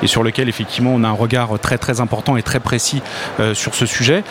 et 0.02 0.08
sur 0.08 0.24
lequel 0.24 0.48
effectivement 0.48 0.92
on 0.94 1.04
a 1.04 1.10
un 1.10 1.14
regard 1.14 1.60
très 1.60 1.78
très 1.78 2.00
important 2.00 2.38
et 2.38 2.44
très 2.44 2.60
précis 2.60 3.02
sur 3.54 3.76
ce 3.76 3.86
sujet. 3.86 4.24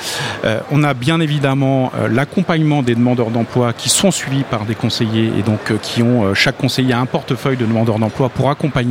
on 0.71 0.83
a 0.83 0.95
bien 0.95 1.21
évidemment 1.21 1.93
l'accompagnement 2.11 2.83
des 2.83 2.95
demandeurs 2.95 3.31
d'emploi 3.31 3.73
qui 3.73 3.89
sont 3.91 4.11
suivis 4.11 4.45
par 4.45 4.65
des 4.65 4.75
conseillers 4.75 5.33
et 5.39 5.43
donc 5.43 5.79
qui 5.83 6.03
ont 6.03 6.35
chaque 6.35 6.57
conseiller 6.57 6.95
a 6.95 7.01
un 7.01 7.07
portefeuille 7.07 7.57
de 7.57 7.67
demandeurs 7.67 7.99
d'emploi 7.99 8.29
pour 8.29 8.51
accompagner 8.51 8.90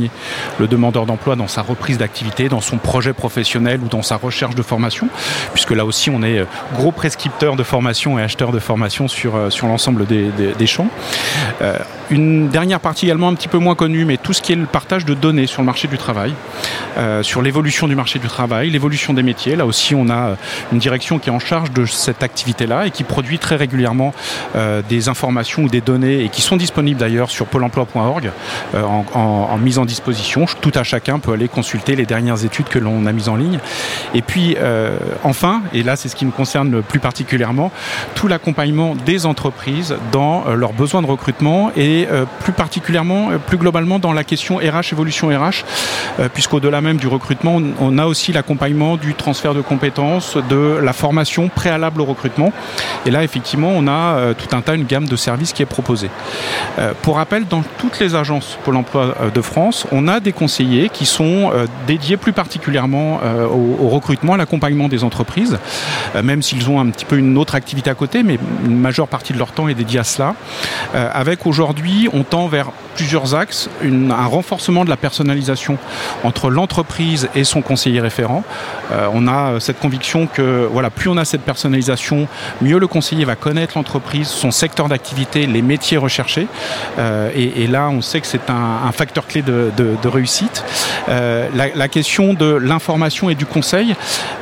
le 0.58 0.66
demandeur 0.66 1.04
d'emploi 1.04 1.36
dans 1.36 1.48
sa 1.48 1.62
reprise 1.62 1.98
d'activité, 1.98 2.48
dans 2.48 2.60
son 2.60 2.78
projet 2.78 3.12
professionnel 3.12 3.80
ou 3.84 3.88
dans 3.88 4.02
sa 4.02 4.16
recherche 4.16 4.54
de 4.54 4.62
formation, 4.62 5.08
puisque 5.52 5.72
là 5.72 5.84
aussi 5.84 6.10
on 6.10 6.22
est 6.22 6.38
euh, 6.38 6.44
gros 6.74 6.92
prescripteur 6.92 7.56
de 7.56 7.62
formation 7.62 8.18
et 8.18 8.22
acheteur 8.22 8.52
de 8.52 8.58
formation 8.58 9.08
sur, 9.08 9.36
euh, 9.36 9.50
sur 9.50 9.66
l'ensemble 9.66 10.06
des, 10.06 10.66
champs. 10.66 10.88
Euh, 11.62 11.76
une 12.10 12.48
dernière 12.48 12.80
partie 12.80 13.06
également 13.06 13.28
un 13.28 13.34
petit 13.34 13.48
peu 13.48 13.58
moins 13.58 13.74
connue, 13.74 14.04
mais 14.04 14.16
tout 14.16 14.32
ce 14.32 14.42
qui 14.42 14.52
est 14.52 14.56
le 14.56 14.66
partage 14.66 15.04
de 15.04 15.14
données 15.14 15.46
sur 15.46 15.62
le 15.62 15.66
marché 15.66 15.88
du 15.88 15.98
travail, 15.98 16.34
sur 17.22 17.40
l'évolution 17.40 17.86
du 17.86 17.94
marché 17.94 18.18
du 18.18 18.26
travail, 18.26 18.68
l'évolution 18.70 19.14
des 19.14 19.22
métiers. 19.22 19.54
Là 19.54 19.64
aussi, 19.64 19.94
on 19.94 20.10
a 20.10 20.36
une 20.72 20.78
direction 20.78 21.18
qui 21.18 21.30
est 21.30 21.32
en 21.32 21.38
charge 21.38 21.70
de 21.70 21.86
cette 21.86 22.22
activité-là 22.22 22.86
et 22.86 22.90
qui 22.90 23.04
produit 23.04 23.38
très 23.38 23.56
régulièrement 23.56 24.12
des 24.88 25.08
informations 25.08 25.62
ou 25.62 25.68
des 25.68 25.80
données 25.80 26.24
et 26.24 26.28
qui 26.28 26.42
sont 26.42 26.56
disponibles 26.56 26.98
d'ailleurs 26.98 27.30
sur 27.30 27.46
pôle 27.46 27.62
emploi.org 27.62 28.32
en, 28.74 29.04
en, 29.14 29.18
en, 29.18 29.58
mise 29.58 29.78
disposition. 29.84 30.46
Tout 30.60 30.72
à 30.74 30.82
chacun 30.82 31.18
peut 31.18 31.32
aller 31.32 31.48
consulter 31.48 31.96
les 31.96 32.06
dernières 32.06 32.44
études 32.44 32.66
que 32.66 32.78
l'on 32.78 33.06
a 33.06 33.12
mises 33.12 33.28
en 33.28 33.36
ligne. 33.36 33.58
Et 34.14 34.22
puis, 34.22 34.56
euh, 34.58 34.98
enfin, 35.24 35.62
et 35.72 35.82
là 35.82 35.96
c'est 35.96 36.08
ce 36.08 36.16
qui 36.16 36.26
me 36.26 36.30
concerne 36.30 36.70
le 36.70 36.82
plus 36.82 37.00
particulièrement, 37.00 37.70
tout 38.14 38.28
l'accompagnement 38.28 38.94
des 38.94 39.26
entreprises 39.26 39.94
dans 40.12 40.44
euh, 40.46 40.54
leurs 40.54 40.72
besoins 40.72 41.02
de 41.02 41.06
recrutement 41.06 41.70
et 41.76 42.06
euh, 42.10 42.24
plus 42.40 42.52
particulièrement, 42.52 43.30
plus 43.46 43.58
globalement 43.58 43.98
dans 43.98 44.12
la 44.12 44.24
question 44.24 44.56
RH, 44.56 44.92
évolution 44.92 45.28
RH, 45.28 45.64
puisqu'au-delà 46.34 46.80
même 46.80 46.96
du 46.96 47.06
recrutement, 47.06 47.60
on 47.80 47.98
a 47.98 48.06
aussi 48.06 48.32
l'accompagnement 48.32 48.96
du 48.96 49.14
transfert 49.14 49.54
de 49.54 49.60
compétences, 49.60 50.36
de 50.48 50.78
la 50.82 50.92
formation 50.92 51.48
préalable 51.48 52.00
au 52.00 52.04
recrutement. 52.04 52.52
Et 53.06 53.10
là, 53.10 53.22
effectivement, 53.22 53.70
on 53.74 53.86
a 53.88 54.34
tout 54.34 54.54
un 54.54 54.60
tas, 54.60 54.74
une 54.74 54.84
gamme 54.84 55.06
de 55.06 55.16
services 55.16 55.52
qui 55.52 55.62
est 55.62 55.66
proposée. 55.66 56.10
Pour 57.02 57.16
rappel, 57.16 57.46
dans 57.46 57.62
toutes 57.78 57.98
les 58.00 58.14
agences 58.14 58.58
Pôle 58.64 58.76
emploi 58.76 59.14
de 59.32 59.40
France, 59.40 59.69
on 59.92 60.08
a 60.08 60.20
des 60.20 60.32
conseillers 60.32 60.88
qui 60.88 61.06
sont 61.06 61.50
dédiés 61.86 62.16
plus 62.16 62.32
particulièrement 62.32 63.20
au, 63.50 63.88
recrutement, 63.88 64.34
à 64.34 64.36
l'accompagnement 64.36 64.88
des 64.88 65.04
entreprises, 65.04 65.58
même 66.22 66.42
s'ils 66.42 66.68
ont 66.68 66.80
un 66.80 66.90
petit 66.90 67.04
peu 67.04 67.16
une 67.18 67.36
autre 67.38 67.54
activité 67.54 67.90
à 67.90 67.94
côté, 67.94 68.22
mais 68.22 68.38
une 68.64 68.78
majeure 68.78 69.08
partie 69.08 69.32
de 69.32 69.38
leur 69.38 69.52
temps 69.52 69.68
est 69.68 69.74
dédiée 69.74 70.00
à 70.00 70.04
cela. 70.04 70.34
Avec 70.94 71.46
aujourd'hui 71.46 72.08
on 72.12 72.22
tend 72.22 72.46
vers 72.48 72.70
plusieurs 72.94 73.34
axes. 73.34 73.70
Un 73.82 74.26
renforcement 74.26 74.84
de 74.84 74.90
la 74.90 74.96
personnalisation 74.96 75.78
entre 76.24 76.50
l'entreprise 76.50 77.28
et 77.34 77.44
son 77.44 77.62
conseiller 77.62 78.00
référent. 78.00 78.44
Euh, 78.92 79.08
on 79.12 79.26
a 79.26 79.58
cette 79.60 79.78
conviction 79.78 80.26
que 80.26 80.68
voilà, 80.70 80.90
plus 80.90 81.08
on 81.08 81.16
a 81.16 81.24
cette 81.24 81.42
personnalisation, 81.42 82.28
mieux 82.60 82.78
le 82.78 82.86
conseiller 82.86 83.24
va 83.24 83.36
connaître 83.36 83.76
l'entreprise, 83.76 84.28
son 84.28 84.50
secteur 84.50 84.88
d'activité, 84.88 85.46
les 85.46 85.62
métiers 85.62 85.96
recherchés. 85.96 86.46
Euh, 86.98 87.30
et, 87.34 87.66
là, 87.66 87.88
on 87.88 88.02
sait 88.02 88.20
que 88.20 88.26
c'est 88.26 88.50
un, 88.50 88.90
facteur 88.92 89.26
clé 89.26 89.42
de, 89.42 89.59
de, 89.76 90.08
réussite. 90.08 90.64
Euh, 91.08 91.48
la, 91.54 91.88
question 91.88 92.34
de 92.34 92.46
l'information 92.46 93.30
et 93.30 93.34
du 93.34 93.46
conseil. 93.46 93.94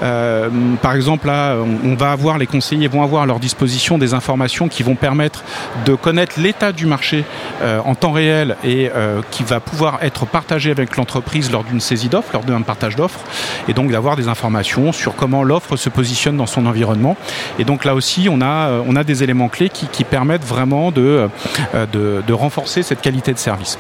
Euh, 0.03 0.49
par 0.83 0.95
exemple, 0.95 1.27
là, 1.27 1.57
on, 1.85 1.95
va 1.95 2.13
avoir 2.13 2.39
les 2.39 2.47
conseillers 2.47 2.89
vont 2.89 3.03
avoir 3.03 3.23
à 3.23 3.27
leur 3.27 3.41
disposition 3.41 3.97
des 3.97 4.13
informations 4.15 4.69
qui 4.69 4.83
vont 4.83 4.95
permettre 4.95 5.43
de 5.87 5.95
connaître 5.95 6.39
l'état 6.39 6.73
du 6.73 6.87
marché 6.87 7.25
euh, 7.63 7.81
en 7.85 7.95
temps 7.95 8.13
réel 8.13 8.57
et 8.65 8.91
qui 9.31 9.45
va 9.45 9.61
pouvoir 9.61 9.99
être 10.03 10.27
partagé 10.27 10.71
avec 10.71 10.97
l'entreprise 10.97 11.51
lors 11.51 11.65
d'une 11.65 11.81
saisie 11.81 12.09
d'offres, 12.09 12.31
lors 12.33 12.45
d'un 12.45 12.63
partage 12.63 12.97
d'offres, 12.97 13.21
et 13.69 13.73
donc 13.73 13.91
d'avoir 13.91 14.17
des 14.17 14.29
informations 14.29 14.93
sur 14.93 15.15
comment 15.15 15.43
l'offre 15.43 15.77
se 15.77 15.89
positionne 15.89 16.37
dans 16.37 16.47
son 16.47 16.67
environnement. 16.67 17.17
Et 17.59 17.65
donc 17.65 17.85
là 17.85 17.95
aussi, 17.95 18.29
on 18.31 18.41
a, 18.41 18.71
on 18.87 18.97
a 18.97 19.05
des 19.05 19.23
éléments 19.23 19.49
clés 19.49 19.69
qui, 19.69 20.05
permettent 20.05 20.45
vraiment 20.45 20.91
de, 20.91 21.29
de, 21.93 22.23
de, 22.27 22.33
renforcer 22.33 22.83
cette 22.83 23.01
qualité 23.01 23.33
de 23.33 23.39
service. 23.39 23.79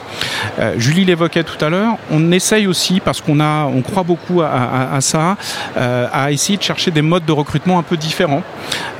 Julie 0.76 1.04
tout 1.28 1.64
à 1.64 1.68
l'heure, 1.68 1.96
on 2.10 2.32
essaye 2.32 2.66
aussi, 2.66 3.00
parce 3.00 3.20
qu'on 3.20 3.40
a, 3.40 3.64
on 3.66 3.82
croit 3.82 4.02
beaucoup 4.02 4.42
à, 4.42 4.48
à, 4.48 4.96
à 4.96 5.00
ça, 5.00 5.36
euh, 5.76 6.06
à 6.12 6.32
essayer 6.32 6.56
de 6.56 6.62
chercher 6.62 6.90
des 6.90 7.02
modes 7.02 7.24
de 7.24 7.32
recrutement 7.32 7.78
un 7.78 7.82
peu 7.82 7.96
différents. 7.96 8.42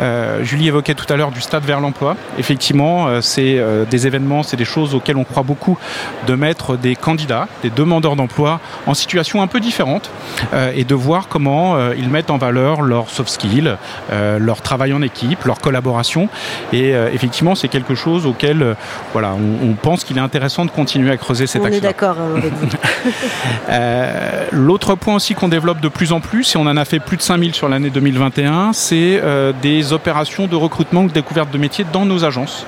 Euh, 0.01 0.45
Julie 0.45 0.69
évoquait 0.69 0.95
tout 0.95 1.11
à 1.13 1.17
l'heure 1.17 1.33
du 1.33 1.41
stade 1.41 1.65
vers 1.65 1.81
l'emploi. 1.81 2.17
Effectivement, 2.39 3.21
c'est 3.21 3.61
des 3.91 4.07
événements 4.07 4.43
c'est 4.43 4.57
des 4.57 4.65
choses 4.65 4.95
auxquelles 4.95 5.17
on 5.17 5.25
croit 5.25 5.43
beaucoup, 5.43 5.79
de 6.27 6.35
mettre 6.35 6.77
des 6.77 6.97
candidats, 6.97 7.49
des 7.63 7.71
demandeurs 7.71 8.17
d'emploi 8.17 8.61
en 8.87 8.95
situation 8.95 9.43
un 9.43 9.47
peu 9.47 9.61
différente 9.61 10.11
euh, 10.53 10.73
et 10.75 10.85
de 10.85 10.95
voir 10.95 11.29
comment 11.29 11.77
euh, 11.77 11.95
ils 11.97 12.09
mettent 12.09 12.31
en 12.31 12.39
valeur 12.39 12.83
leurs 12.83 13.11
soft 13.11 13.31
skills, 13.31 13.77
euh, 14.11 14.39
leur 14.39 14.61
travail 14.61 14.93
en 14.93 15.03
équipe, 15.03 15.45
leur 15.45 15.61
collaboration. 15.61 16.29
Et 16.73 16.95
euh, 16.95 17.11
effectivement, 17.13 17.55
c'est 17.55 17.69
quelque 17.69 17.95
chose 17.95 18.27
auquel 18.27 18.63
euh, 18.63 18.75
voilà, 19.13 19.33
on, 19.33 19.69
on 19.71 19.75
pense 19.75 20.05
qu'il 20.05 20.19
est 20.19 20.21
intéressant 20.21 20.65
de 20.65 20.71
continuer 20.71 21.11
à 21.11 21.17
creuser 21.17 21.47
cet 21.47 21.65
axe. 21.65 21.75
On 21.75 21.79
est 21.79 21.81
d'accord 21.81 22.17
hein, 22.18 22.18
vous. 22.27 22.41
Euh, 23.71 24.47
l'autre 24.51 24.95
point 24.95 25.15
aussi 25.15 25.35
qu'on 25.35 25.49
développe 25.49 25.81
de 25.81 25.89
plus 25.89 26.13
en 26.13 26.21
plus, 26.21 26.55
et 26.55 26.59
on 26.59 26.63
en 26.63 26.77
a 26.77 26.85
fait 26.85 27.01
plus 27.01 27.17
de 27.17 27.23
5000 27.23 27.55
sur 27.55 27.69
l'année 27.69 27.91
2021, 27.91 28.73
c'est 28.73 29.23
des 29.63 29.93
opérations 29.93 30.47
de 30.47 30.57
recrutement 30.57 31.03
ou 31.03 31.09
de 31.09 31.13
découverte 31.13 31.51
de 31.51 31.59
métiers 31.59 31.85
dans 31.93 32.05
nos 32.05 32.25
agences. 32.25 32.67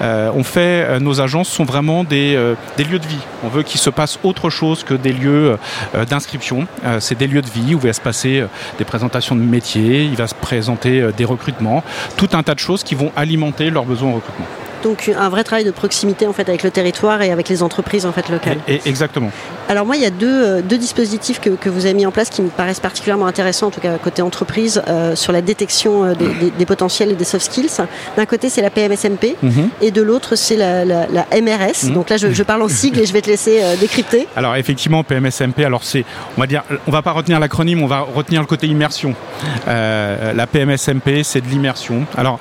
on 0.00 0.42
fait 0.44 0.98
nos 1.00 1.20
agences 1.20 1.48
sont 1.48 1.64
vraiment 1.64 2.04
des, 2.04 2.34
euh, 2.36 2.54
des 2.76 2.84
lieux 2.84 2.98
de 2.98 3.06
vie. 3.06 3.20
On 3.44 3.48
veut 3.48 3.62
qu'il 3.62 3.80
se 3.80 3.90
passe 3.90 4.18
autre 4.22 4.50
chose 4.50 4.84
que 4.84 4.94
des 4.94 5.12
lieux 5.12 5.56
euh, 5.94 6.04
d'inscription. 6.04 6.66
Euh, 6.84 7.00
c'est 7.00 7.16
des 7.16 7.26
lieux 7.26 7.42
de 7.42 7.50
vie 7.50 7.74
où 7.74 7.78
il 7.78 7.86
va 7.86 7.92
se 7.92 8.00
passer 8.00 8.44
des 8.78 8.84
présentations 8.84 9.36
de 9.36 9.40
métiers, 9.40 10.04
il 10.04 10.16
va 10.16 10.26
se 10.26 10.34
présenter 10.34 11.10
des 11.16 11.24
recrutements, 11.24 11.82
tout 12.16 12.28
un 12.32 12.42
tas 12.42 12.54
de 12.54 12.58
choses 12.58 12.82
qui 12.82 12.94
vont 12.94 13.12
alimenter 13.16 13.70
leurs 13.70 13.84
besoins 13.84 14.10
en 14.10 14.14
recrutement. 14.14 14.46
Donc 14.82 15.10
un 15.14 15.28
vrai 15.28 15.44
travail 15.44 15.64
de 15.64 15.70
proximité 15.70 16.26
avec 16.48 16.62
le 16.62 16.70
territoire 16.70 17.22
et 17.22 17.32
avec 17.32 17.48
les 17.48 17.62
entreprises 17.62 18.06
en 18.06 18.12
fait 18.12 18.28
locales. 18.28 18.58
Exactement. 18.84 19.30
Alors 19.70 19.84
moi 19.84 19.96
il 19.96 20.02
y 20.02 20.06
a 20.06 20.10
deux, 20.10 20.26
euh, 20.26 20.62
deux 20.62 20.78
dispositifs 20.78 21.40
que, 21.40 21.50
que, 21.50 21.68
vous 21.68 21.84
avez 21.84 21.92
mis 21.92 22.06
en 22.06 22.10
place 22.10 22.30
qui 22.30 22.40
me 22.40 22.48
paraissent 22.48 22.80
particulièrement 22.80 23.26
intéressants 23.26 23.66
en 23.66 23.70
tout 23.70 23.82
cas 23.82 23.98
côté 23.98 24.22
entreprise 24.22 24.82
euh, 24.88 25.14
sur 25.14 25.30
la 25.30 25.42
détection 25.42 26.04
euh, 26.04 26.14
des, 26.14 26.26
des, 26.40 26.50
des, 26.50 26.66
potentiels 26.66 27.10
et 27.10 27.14
des 27.14 27.24
soft 27.24 27.44
skills. 27.44 27.82
D'un 28.16 28.24
côté 28.24 28.48
c'est 28.48 28.62
la 28.62 28.70
PMSMP 28.70 29.36
mm 29.42 29.48
-hmm. 29.48 29.68
et 29.82 29.90
de 29.90 30.00
l'autre 30.00 30.36
c'est 30.36 30.56
la, 30.56 30.86
la, 30.86 31.06
la, 31.06 31.26
MRS. 31.42 31.84
Mm 31.84 31.90
-hmm. 31.90 31.92
Donc 31.92 32.08
là 32.08 32.16
je, 32.16 32.28
je, 32.32 32.42
parle 32.42 32.62
en 32.62 32.68
sigle 32.68 33.00
et 33.00 33.06
je 33.06 33.12
vais 33.12 33.20
te 33.20 33.28
laisser 33.28 33.56
euh, 33.60 33.76
décrypter. 33.76 34.26
Alors 34.36 34.56
effectivement 34.56 35.04
PMSMP 35.04 35.58
alors 35.70 35.84
c'est 35.90 36.04
on 36.36 36.40
va 36.40 36.46
dire 36.46 36.62
on 36.86 36.92
va 36.98 37.02
pas 37.02 37.12
retenir 37.20 37.38
l'acronyme 37.38 37.80
on 37.86 37.90
va 37.96 38.00
retenir 38.20 38.40
le 38.40 38.46
côté 38.54 38.66
immersion. 38.66 39.12
Euh, 39.14 40.32
la 40.40 40.46
PMSMP 40.52 41.08
c'est 41.30 41.42
de 41.46 41.50
l'immersion. 41.52 41.98
Alors 42.16 42.38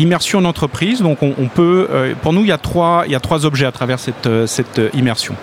l'immersion 0.00 0.36
en 0.42 0.46
entreprise 0.54 0.98
donc 1.08 1.18
on, 1.28 1.32
on 1.44 1.48
peut, 1.58 1.80
pour 2.22 2.32
nous, 2.34 2.44
il 2.46 2.50
y 2.54 2.56
a 2.60 2.62
trois, 2.70 2.96
il 3.06 3.12
y 3.16 3.18
a 3.20 3.22
trois 3.28 3.40
objets 3.48 3.68
à 3.72 3.74
travers 3.78 3.98
cette, 4.06 4.28
cette 4.56 4.78
immersion. 5.00 5.34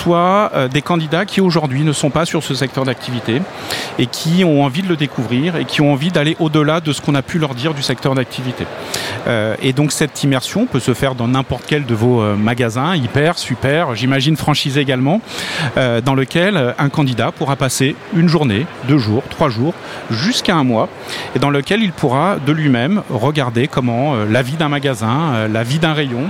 Soit 0.00 0.50
euh, 0.54 0.66
des 0.66 0.80
candidats 0.80 1.26
qui 1.26 1.42
aujourd'hui 1.42 1.84
ne 1.84 1.92
sont 1.92 2.08
pas 2.08 2.24
sur 2.24 2.42
ce 2.42 2.54
secteur 2.54 2.86
d'activité 2.86 3.42
et 3.98 4.06
qui 4.06 4.44
ont 4.44 4.64
envie 4.64 4.80
de 4.80 4.88
le 4.88 4.96
découvrir 4.96 5.56
et 5.56 5.66
qui 5.66 5.82
ont 5.82 5.92
envie 5.92 6.10
d'aller 6.10 6.38
au-delà 6.40 6.80
de 6.80 6.94
ce 6.94 7.02
qu'on 7.02 7.14
a 7.14 7.20
pu 7.20 7.38
leur 7.38 7.54
dire 7.54 7.74
du 7.74 7.82
secteur 7.82 8.14
d'activité. 8.14 8.64
Euh, 9.26 9.56
et 9.60 9.74
donc 9.74 9.92
cette 9.92 10.22
immersion 10.22 10.64
peut 10.64 10.80
se 10.80 10.94
faire 10.94 11.14
dans 11.14 11.28
n'importe 11.28 11.64
quel 11.66 11.84
de 11.84 11.94
vos 11.94 12.22
euh, 12.22 12.34
magasins, 12.34 12.96
hyper, 12.96 13.36
super, 13.36 13.94
j'imagine 13.94 14.38
franchisé 14.38 14.80
également, 14.80 15.20
dans 15.76 16.14
lequel 16.14 16.74
un 16.78 16.88
candidat 16.88 17.32
pourra 17.32 17.56
passer 17.56 17.94
une 18.14 18.28
journée, 18.28 18.66
deux 18.88 18.98
jours, 18.98 19.22
trois 19.28 19.48
jours, 19.48 19.74
jusqu'à 20.10 20.54
un 20.56 20.64
mois, 20.64 20.88
et 21.34 21.38
dans 21.38 21.50
lequel 21.50 21.82
il 21.82 21.92
pourra 21.92 22.36
de 22.36 22.52
lui-même 22.52 23.02
regarder 23.10 23.68
comment 23.68 24.14
la 24.24 24.42
vie 24.42 24.56
d'un 24.56 24.68
magasin 24.68 25.48
la 25.48 25.62
vie 25.62 25.78
d'un 25.78 25.92
rayon, 25.92 26.28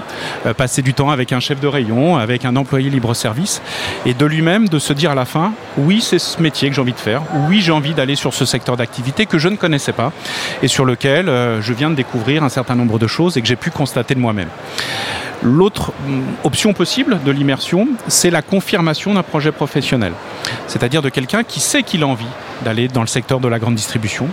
passer 0.57 0.83
du 0.83 0.95
temps 0.95 1.11
avec 1.11 1.33
un 1.33 1.41
chef 1.41 1.61
de 1.61 1.67
rayon, 1.67 2.17
avec 2.17 2.45
un 2.45 2.57
employé 2.57 2.91
libre-service, 2.91 3.60
et 4.07 4.15
de 4.15 4.27
lui-même 4.27 4.69
de 4.69 4.79
se 4.79 4.93
dire 4.93 5.11
à 5.11 5.15
la 5.15 5.25
fin, 5.25 5.53
oui, 5.77 6.01
c'est 6.01 6.19
ce 6.19 6.41
métier 6.41 6.69
que 6.69 6.75
j'ai 6.75 6.81
envie 6.81 6.93
de 6.93 6.99
faire, 6.99 7.23
oui, 7.49 7.61
j'ai 7.61 7.73
envie 7.73 7.95
d'aller 7.95 8.17
sur 8.17 8.35
ce 8.35 8.45
secteur 8.45 8.77
d'activité 8.77 9.27
que 9.27 9.39
je 9.39 9.49
ne 9.49 9.57
connaissais 9.57 9.93
pas, 9.93 10.13
et 10.63 10.69
sur 10.69 10.85
lequel 10.85 11.29
euh, 11.29 11.61
je 11.61 11.73
viens 11.73 11.91
de 11.91 11.95
découvrir 11.95 12.43
un 12.45 12.49
certain 12.49 12.75
nombre 12.75 12.99
de 12.99 13.07
choses 13.07 13.37
et 13.37 13.43
que 13.43 13.49
j'ai 13.49 13.57
pu 13.57 13.71
constater 13.71 14.15
de 14.15 14.21
moi-même. 14.21 14.49
L'autre 15.43 15.93
mm, 16.07 16.21
option 16.45 16.73
possible 16.73 17.19
de 17.25 17.31
l'immersion, 17.31 17.89
c'est 18.09 18.31
la 18.31 18.43
confirmation 18.43 19.15
d'un 19.15 19.23
projet 19.23 19.53
professionnel. 19.53 20.13
c'est-à-dire 20.67 21.03
de 21.03 21.09
quelqu'un 21.09 21.43
qui 21.43 21.61
sait 21.61 21.83
qu'il 21.83 22.03
a 22.03 22.07
envie 22.07 22.27
d'aller 22.65 22.89
dans 22.89 23.01
le 23.01 23.07
secteur 23.07 23.41
de 23.41 23.49
la 23.49 23.59
grande 23.59 23.75
distribution, 23.75 24.29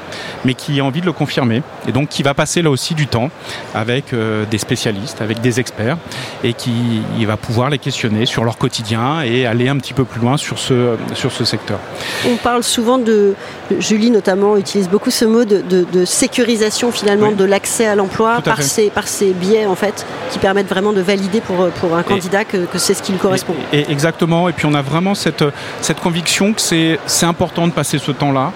mais 0.45 0.53
qui 0.53 0.79
a 0.79 0.85
envie 0.85 1.01
de 1.01 1.05
le 1.05 1.13
confirmer, 1.13 1.61
et 1.87 1.91
donc 1.91 2.09
qui 2.09 2.23
va 2.23 2.33
passer 2.33 2.61
là 2.61 2.69
aussi 2.69 2.93
du 2.93 3.07
temps 3.07 3.29
avec 3.73 4.13
euh, 4.13 4.45
des 4.49 4.57
spécialistes, 4.57 5.21
avec 5.21 5.41
des 5.41 5.59
experts, 5.59 5.97
et 6.43 6.53
qui 6.53 7.01
il 7.17 7.27
va 7.27 7.37
pouvoir 7.37 7.69
les 7.69 7.77
questionner 7.77 8.25
sur 8.25 8.43
leur 8.43 8.57
quotidien 8.57 9.21
et 9.21 9.45
aller 9.45 9.69
un 9.69 9.77
petit 9.77 9.93
peu 9.93 10.03
plus 10.03 10.19
loin 10.21 10.37
sur 10.37 10.59
ce, 10.59 10.95
sur 11.13 11.31
ce 11.31 11.45
secteur. 11.45 11.79
On 12.27 12.35
parle 12.35 12.63
souvent 12.63 12.97
de, 12.97 13.33
Julie 13.79 14.11
notamment 14.11 14.57
utilise 14.57 14.89
beaucoup 14.89 15.11
ce 15.11 15.25
mot 15.25 15.45
de, 15.45 15.61
de, 15.61 16.05
sécurisation 16.05 16.91
finalement 16.91 17.31
de 17.31 17.43
l'accès 17.43 17.85
à 17.85 17.95
l'emploi 17.95 18.41
par 18.41 18.61
ces, 18.61 18.89
par 18.89 19.07
ces 19.07 19.31
biais 19.31 19.65
en 19.65 19.75
fait 19.75 20.05
qui 20.31 20.39
permettent 20.39 20.69
vraiment 20.69 20.93
de 20.93 20.96
valider 21.01 21.41
pour, 21.41 21.69
pour 21.69 21.95
un 21.95 22.03
candidat 22.03 22.43
que, 22.43 22.65
que 22.65 22.77
c'est 22.77 22.93
ce 22.93 23.01
qui 23.01 23.11
lui 23.11 23.19
correspond. 23.19 23.55
Et, 23.73 23.91
exactement, 23.91 24.49
et 24.49 24.53
puis 24.53 24.65
on 24.65 24.73
a 24.73 24.81
vraiment 24.81 25.15
cette, 25.15 25.43
cette 25.81 25.99
conviction 25.99 26.53
que 26.53 26.61
c'est 26.61 27.25
important 27.25 27.67
de 27.67 27.71
passer 27.71 27.97
ce 27.97 28.11
temps-là. 28.11 28.51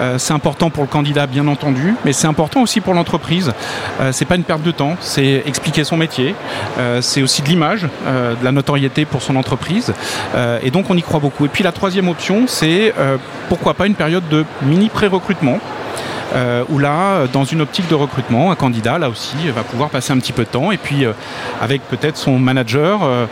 Euh, 0.00 0.18
c'est 0.18 0.32
important 0.32 0.70
pour 0.70 0.82
le 0.82 0.88
candidat, 0.88 1.26
bien 1.26 1.46
entendu, 1.48 1.94
mais 2.04 2.12
c'est 2.12 2.26
important 2.26 2.62
aussi 2.62 2.80
pour 2.80 2.94
l'entreprise. 2.94 3.52
Euh, 4.00 4.10
c'est 4.12 4.24
pas 4.24 4.36
une 4.36 4.44
perte 4.44 4.62
de 4.62 4.70
temps, 4.70 4.96
c'est 5.00 5.42
expliquer 5.46 5.84
son 5.84 5.96
métier, 5.96 6.34
euh, 6.78 7.00
c'est 7.00 7.22
aussi 7.22 7.42
de 7.42 7.48
l'image, 7.48 7.82
de 7.82 8.44
la 8.44 8.52
notoriété 8.52 9.04
pour 9.04 9.22
son 9.22 9.36
entreprise, 9.36 9.92
et 10.62 10.70
donc 10.70 10.90
on 10.90 10.96
y 10.96 11.02
croit 11.02 11.20
beaucoup. 11.20 11.44
Et 11.44 11.48
puis 11.48 11.64
la 11.64 11.72
troisième 11.72 12.08
option, 12.08 12.44
c'est 12.46 12.92
pourquoi 13.48 13.74
pas 13.74 13.86
une 13.86 13.94
période 13.94 14.28
de 14.28 14.44
mini 14.62 14.88
pré-recrutement 14.88 15.58
euh, 16.36 16.64
où 16.68 16.78
là, 16.78 17.26
dans 17.32 17.44
une 17.44 17.62
optique 17.62 17.88
de 17.88 17.94
recrutement, 17.94 18.50
un 18.50 18.56
candidat, 18.56 18.98
là 18.98 19.08
aussi, 19.08 19.36
va 19.54 19.62
pouvoir 19.62 19.90
passer 19.90 20.12
un 20.12 20.18
petit 20.18 20.32
peu 20.32 20.44
de 20.44 20.48
temps 20.48 20.70
et 20.70 20.76
puis, 20.76 21.04
euh, 21.04 21.12
avec 21.60 21.82
peut-être 21.88 22.16
son 22.16 22.38
manager, 22.38 23.00
euh, 23.02 23.26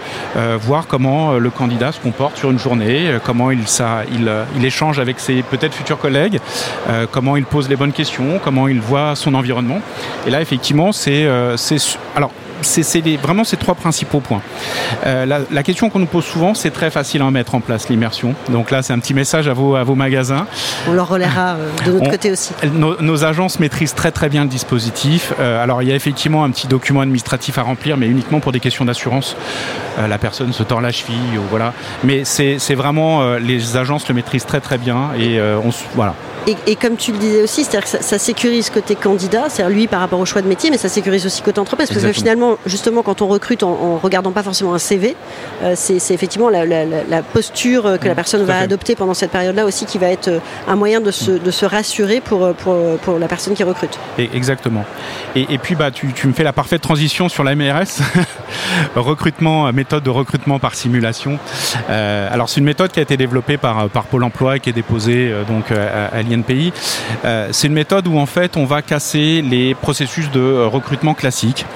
voir 0.60 0.86
comment 0.86 1.34
le 1.34 1.50
candidat 1.50 1.92
se 1.92 2.00
comporte 2.00 2.36
sur 2.36 2.50
une 2.50 2.58
journée, 2.58 3.18
comment 3.24 3.50
il, 3.50 3.66
ça, 3.68 4.02
il, 4.10 4.30
il, 4.56 4.64
échange 4.64 4.98
avec 4.98 5.20
ses 5.20 5.42
peut-être 5.42 5.74
futurs 5.74 5.98
collègues, 5.98 6.40
comment 7.10 7.36
il 7.36 7.44
pose 7.44 7.68
les 7.68 7.76
bonnes 7.76 7.92
questions, 7.92 8.40
comment 8.42 8.68
il 8.68 8.80
voit 8.80 9.14
son 9.14 9.34
environnement. 9.34 9.80
Et 10.26 10.30
là, 10.30 10.40
effectivement, 10.40 10.92
c'est... 10.92 11.28
alors, 12.16 12.30
c'est 12.62 13.16
vraiment 13.16 13.44
ces 13.44 13.56
trois 13.56 13.74
principaux 13.74 14.20
points. 14.20 14.42
Euh, 15.06 15.26
la, 15.26 15.62
question 15.62 15.90
qu'on 15.90 15.98
nous 15.98 16.06
pose 16.06 16.24
souvent, 16.24 16.54
c'est 16.54 16.70
très 16.70 16.90
facile 16.90 17.22
à 17.22 17.30
mettre 17.30 17.54
en 17.54 17.60
place 17.60 17.88
l'immersion. 17.88 18.34
Donc 18.48 18.70
là, 18.70 18.82
c'est 18.82 18.92
un 18.92 18.98
petit 18.98 19.14
message 19.14 19.48
à 19.48 19.52
vos, 19.52 19.76
à 19.76 19.82
vos 19.82 19.94
magasins. 19.94 20.46
On 20.88 20.92
leur 20.92 21.08
relaiera 21.08 21.54
euh, 21.54 21.70
de 21.86 21.92
notre 21.92 22.10
côté 22.10 22.30
aussi. 22.30 22.52
Nos, 22.72 23.24
agences 23.24 23.60
maîtrisent 23.60 23.94
très 23.94 24.10
très 24.10 24.28
bien 24.28 24.42
le 24.42 24.50
dispositif. 24.50 25.32
Euh, 25.38 25.62
alors 25.62 25.82
il 25.82 25.88
y 25.88 25.92
a 25.92 25.94
effectivement 25.94 26.44
un 26.44 26.50
petit 26.50 26.66
document 26.66 27.00
administratif 27.00 27.58
à 27.58 27.62
remplir, 27.62 27.96
mais 27.96 28.06
uniquement 28.06 28.40
pour 28.40 28.52
des 28.52 28.60
questions 28.60 28.84
d'assurance. 28.84 29.36
la 29.96 30.18
personne 30.18 30.52
se 30.52 30.62
tord 30.62 30.80
la 30.80 30.90
cheville, 30.90 31.38
ou 31.38 31.42
voilà. 31.48 31.72
Mais 32.02 32.24
c'est 32.24 32.74
vraiment 32.74 33.36
les 33.36 33.76
agences 33.76 34.08
le 34.08 34.14
maîtrisent 34.14 34.46
très 34.46 34.60
très 34.60 34.78
bien 34.78 35.10
et 35.18 35.40
on 35.40 35.70
voilà. 35.94 36.14
Et, 36.46 36.76
comme 36.76 36.96
tu 36.96 37.12
le 37.12 37.18
disais 37.18 37.42
aussi, 37.42 37.64
c'est-à-dire 37.64 37.90
que 37.90 38.02
ça, 38.02 38.18
sécurise 38.18 38.68
côté 38.68 38.94
candidat, 38.94 39.44
c'est-à-dire 39.48 39.74
lui 39.74 39.86
par 39.86 40.00
rapport 40.00 40.20
au 40.20 40.26
choix 40.26 40.42
de 40.42 40.48
métier, 40.48 40.70
mais 40.70 40.76
ça 40.76 40.88
sécurise 40.88 41.24
aussi 41.24 41.42
côté 41.42 41.58
entreprise. 41.58 41.88
Parce 41.88 42.04
que 42.04 42.12
finalement, 42.12 42.58
justement, 42.66 43.02
quand 43.02 43.22
on 43.22 43.28
recrute 43.28 43.62
en, 43.62 43.98
regardant 44.02 44.32
pas 44.32 44.42
forcément 44.42 44.74
un 44.74 44.78
CV, 44.78 45.16
euh, 45.62 45.74
c'est 45.76 45.96
effectivement 46.10 46.50
la, 46.50 47.22
posture 47.22 47.98
que 47.98 48.06
la 48.06 48.12
mmh, 48.12 48.14
personne 48.14 48.44
va 48.44 48.58
adopter 48.58 48.94
pendant 48.94 49.14
cette 49.14 49.30
période-là 49.30 49.64
aussi 49.64 49.86
qui 49.86 49.98
va 49.98 50.08
être 50.08 50.28
euh, 50.28 50.38
un 50.68 50.76
moyen 50.76 51.00
de 51.00 51.10
se, 51.10 51.64
rassurer 51.64 52.20
pour, 52.20 52.52
pour, 52.54 53.18
la 53.18 53.28
personne 53.28 53.54
qui 53.54 53.62
recrute. 53.62 53.98
exactement. 54.18 54.84
Et, 55.34 55.58
puis, 55.58 55.74
bah, 55.74 55.90
tu, 55.90 56.06
me 56.26 56.32
fais 56.32 56.44
la 56.44 56.52
parfaite 56.52 56.82
transition 56.82 57.28
sur 57.28 57.42
la 57.42 57.54
MRS, 57.54 58.02
recrutement, 58.96 59.72
méthode 59.72 60.02
de 60.02 60.10
recrutement 60.10 60.58
par 60.58 60.74
simulation. 60.74 61.38
Euh, 61.88 62.28
alors, 62.30 62.48
c'est 62.48 62.60
une 62.60 62.66
méthode 62.66 62.92
qui 62.92 62.98
a 62.98 63.02
été 63.02 63.16
développée 63.16 63.56
par, 63.56 63.88
par 63.88 64.04
Pôle 64.04 64.24
emploi 64.24 64.56
et 64.56 64.60
qui 64.60 64.70
est 64.70 64.74
déposée 64.74 65.32
donc, 65.48 65.70
à, 65.70 66.06
à 66.06 66.22
pays. 66.42 66.72
Euh, 67.24 67.48
c'est 67.52 67.68
une 67.68 67.74
méthode 67.74 68.06
où 68.08 68.18
en 68.18 68.26
fait 68.26 68.56
on 68.56 68.64
va 68.64 68.82
casser 68.82 69.42
les 69.42 69.74
processus 69.74 70.30
de 70.30 70.40
euh, 70.40 70.66
recrutement 70.66 71.14
classiques. 71.14 71.66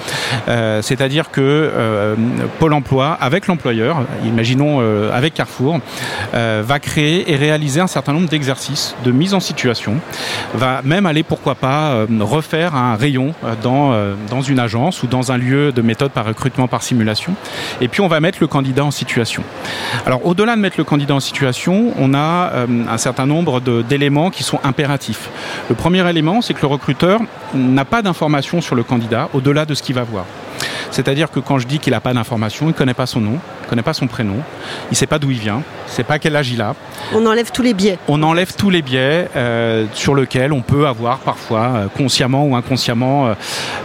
Euh, 0.47 0.81
c'est-à-dire 0.81 1.31
que 1.31 2.15
Pôle 2.59 2.73
Emploi, 2.73 3.17
avec 3.19 3.47
l'employeur, 3.47 4.03
imaginons 4.25 4.79
avec 5.11 5.33
Carrefour, 5.33 5.79
va 6.33 6.79
créer 6.79 7.31
et 7.31 7.35
réaliser 7.35 7.81
un 7.81 7.87
certain 7.87 8.13
nombre 8.13 8.29
d'exercices 8.29 8.95
de 9.03 9.11
mise 9.11 9.33
en 9.33 9.39
situation, 9.39 9.95
va 10.53 10.81
même 10.83 11.05
aller 11.05 11.23
pourquoi 11.23 11.55
pas 11.55 12.05
refaire 12.19 12.75
un 12.75 12.95
rayon 12.95 13.33
dans, 13.61 13.93
dans 14.29 14.41
une 14.41 14.59
agence 14.59 15.03
ou 15.03 15.07
dans 15.07 15.31
un 15.31 15.37
lieu 15.37 15.71
de 15.71 15.81
méthode 15.81 16.11
par 16.11 16.25
recrutement 16.25 16.67
par 16.67 16.83
simulation. 16.83 17.33
Et 17.81 17.87
puis 17.87 18.01
on 18.01 18.07
va 18.07 18.19
mettre 18.19 18.39
le 18.41 18.47
candidat 18.47 18.85
en 18.85 18.91
situation. 18.91 19.43
Alors 20.05 20.25
au-delà 20.25 20.55
de 20.55 20.61
mettre 20.61 20.77
le 20.77 20.83
candidat 20.83 21.15
en 21.15 21.19
situation, 21.19 21.93
on 21.97 22.13
a 22.13 22.51
un 22.67 22.97
certain 22.97 23.25
nombre 23.25 23.59
d'éléments 23.83 24.29
qui 24.29 24.43
sont 24.43 24.48
impératifs. 24.63 25.29
Le 25.69 25.75
premier 25.75 26.07
élément, 26.09 26.41
c'est 26.41 26.53
que 26.53 26.61
le 26.61 26.67
recruteur 26.67 27.19
n'a 27.53 27.85
pas 27.85 28.01
d'informations 28.01 28.61
sur 28.61 28.75
le 28.75 28.83
candidat 28.83 29.29
au-delà 29.33 29.65
de 29.65 29.73
ce 29.73 29.83
qu'il 29.83 29.95
va 29.95 30.03
voir. 30.03 30.25
C'est-à-dire 30.91 31.29
que 31.29 31.39
quand 31.39 31.59
je 31.59 31.67
dis 31.67 31.79
qu'il 31.79 31.91
n'a 31.91 31.99
pas 31.99 32.13
d'informations, 32.13 32.65
il 32.65 32.69
ne 32.69 32.73
connaît 32.73 32.93
pas 32.93 33.05
son 33.05 33.21
nom, 33.21 33.39
il 33.61 33.65
ne 33.65 33.69
connaît 33.69 33.83
pas 33.83 33.93
son 33.93 34.07
prénom, 34.07 34.35
il 34.87 34.91
ne 34.91 34.95
sait 34.95 35.07
pas 35.07 35.19
d'où 35.19 35.31
il 35.31 35.37
vient, 35.37 35.61
il 35.85 35.91
ne 35.91 35.95
sait 35.95 36.03
pas 36.03 36.19
quel 36.19 36.35
âge 36.35 36.49
il 36.49 36.61
a. 36.61 36.75
On 37.13 37.25
enlève 37.25 37.51
tous 37.51 37.61
les 37.61 37.73
biais. 37.73 37.97
On 38.07 38.23
enlève 38.23 38.53
tous 38.55 38.69
les 38.69 38.81
biais 38.81 39.29
euh, 39.35 39.85
sur 39.93 40.15
lesquels 40.15 40.51
on 40.51 40.61
peut 40.61 40.87
avoir 40.87 41.19
parfois, 41.19 41.71
euh, 41.75 41.87
consciemment 41.95 42.45
ou 42.45 42.55
inconsciemment, 42.55 43.33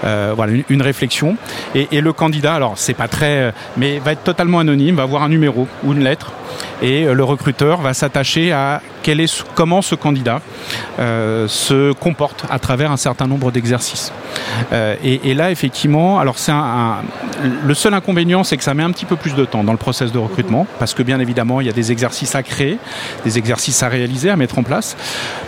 euh, 0.05 0.33
voilà, 0.35 0.55
une, 0.69 0.83
réflexion. 0.83 1.37
Et, 1.75 1.89
et, 1.93 2.01
le 2.01 2.13
candidat, 2.13 2.55
alors 2.55 2.75
c'est 2.77 2.95
pas 2.95 3.09
très, 3.09 3.53
mais 3.77 3.99
va 3.99 4.13
être 4.13 4.25
totalement 4.25 4.59
anonyme, 4.59 4.97
va 4.97 5.03
avoir 5.03 5.23
un 5.23 5.29
numéro 5.29 5.67
ou 5.85 5.93
une 5.93 6.05
lettre 6.05 6.33
et 6.83 7.05
le 7.05 7.25
recruteur 7.25 7.81
va 7.81 7.95
s'attacher 7.95 8.53
à 8.53 8.83
est, 9.09 9.45
comment 9.55 9.83
ce 9.83 9.95
candidat 9.95 10.41
euh, 10.99 11.49
se 11.49 11.93
comporte 11.93 12.45
à 12.51 12.59
travers 12.59 12.91
un 12.91 12.97
certain 12.97 13.27
nombre 13.27 13.51
d'exercices. 13.51 14.13
Euh, 14.73 14.95
et, 15.03 15.35
là, 15.35 15.51
effectivement, 15.51 16.19
alors 16.19 16.39
c'est 16.39 16.53
un, 16.53 17.03
le 17.65 17.75
seul 17.75 17.95
inconvénient, 17.95 18.45
c'est 18.45 18.57
que 18.57 18.65
ça 18.65 18.75
met 18.75 18.83
un 18.83 18.91
petit 18.91 19.05
peu 19.05 19.17
plus 19.17 19.35
de 19.35 19.45
temps 19.45 19.65
dans 19.65 19.73
le 19.73 19.79
process 19.79 20.13
de 20.13 20.19
recrutement, 20.19 20.67
parce 20.79 20.95
que 20.95 21.03
bien 21.03 21.21
évidemment, 21.21 21.61
il 21.61 21.67
y 21.67 21.71
a 21.71 21.73
des 21.73 21.93
exercices 21.93 22.35
à 22.35 22.43
créer, 22.43 22.79
des 23.25 23.39
exercices 23.39 23.83
à 23.83 23.89
réaliser, 23.89 24.31
à 24.31 24.37
mettre 24.37 24.59
en 24.59 24.63
place, 24.63 24.97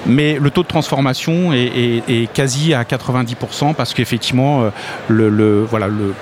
mais 0.05 0.39
le 0.41 0.51
taux 0.51 0.63
de 0.63 0.69
transformation 0.69 1.53
est, 1.53 2.29
quasi 2.33 2.75
à 2.75 2.83
90%, 2.83 3.75
parce 3.75 3.95
qu'effectivement, 3.95 4.63
euh, 4.63 4.71
le, 5.09 5.63
voilà, 5.63 5.87
le, 5.87 6.15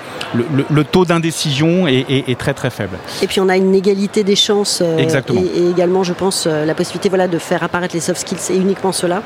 le, 0.69 0.83
taux 0.83 1.05
d'indécision 1.05 1.87
est, 1.87 2.37
très 2.37 2.53
très 2.53 2.69
faible. 2.69 2.97
Et 3.21 3.27
puis 3.27 3.39
on 3.39 3.49
a 3.49 3.57
une 3.57 3.73
égalité 3.73 4.23
des 4.23 4.35
chances, 4.35 4.83
Exactement. 4.97 5.41
Et, 5.41 5.69
également, 5.69 6.03
je 6.03 6.13
pense, 6.13 6.45
la 6.45 6.73
possibilité 6.73 7.09
voilà, 7.09 7.24
de 7.27 7.37
faire 7.37 7.63
apparaître 7.63 7.95
les 7.95 8.01
soft 8.01 8.21
skills 8.21 8.55
et 8.55 8.57
uniquement 8.57 8.91
cela, 8.91 9.21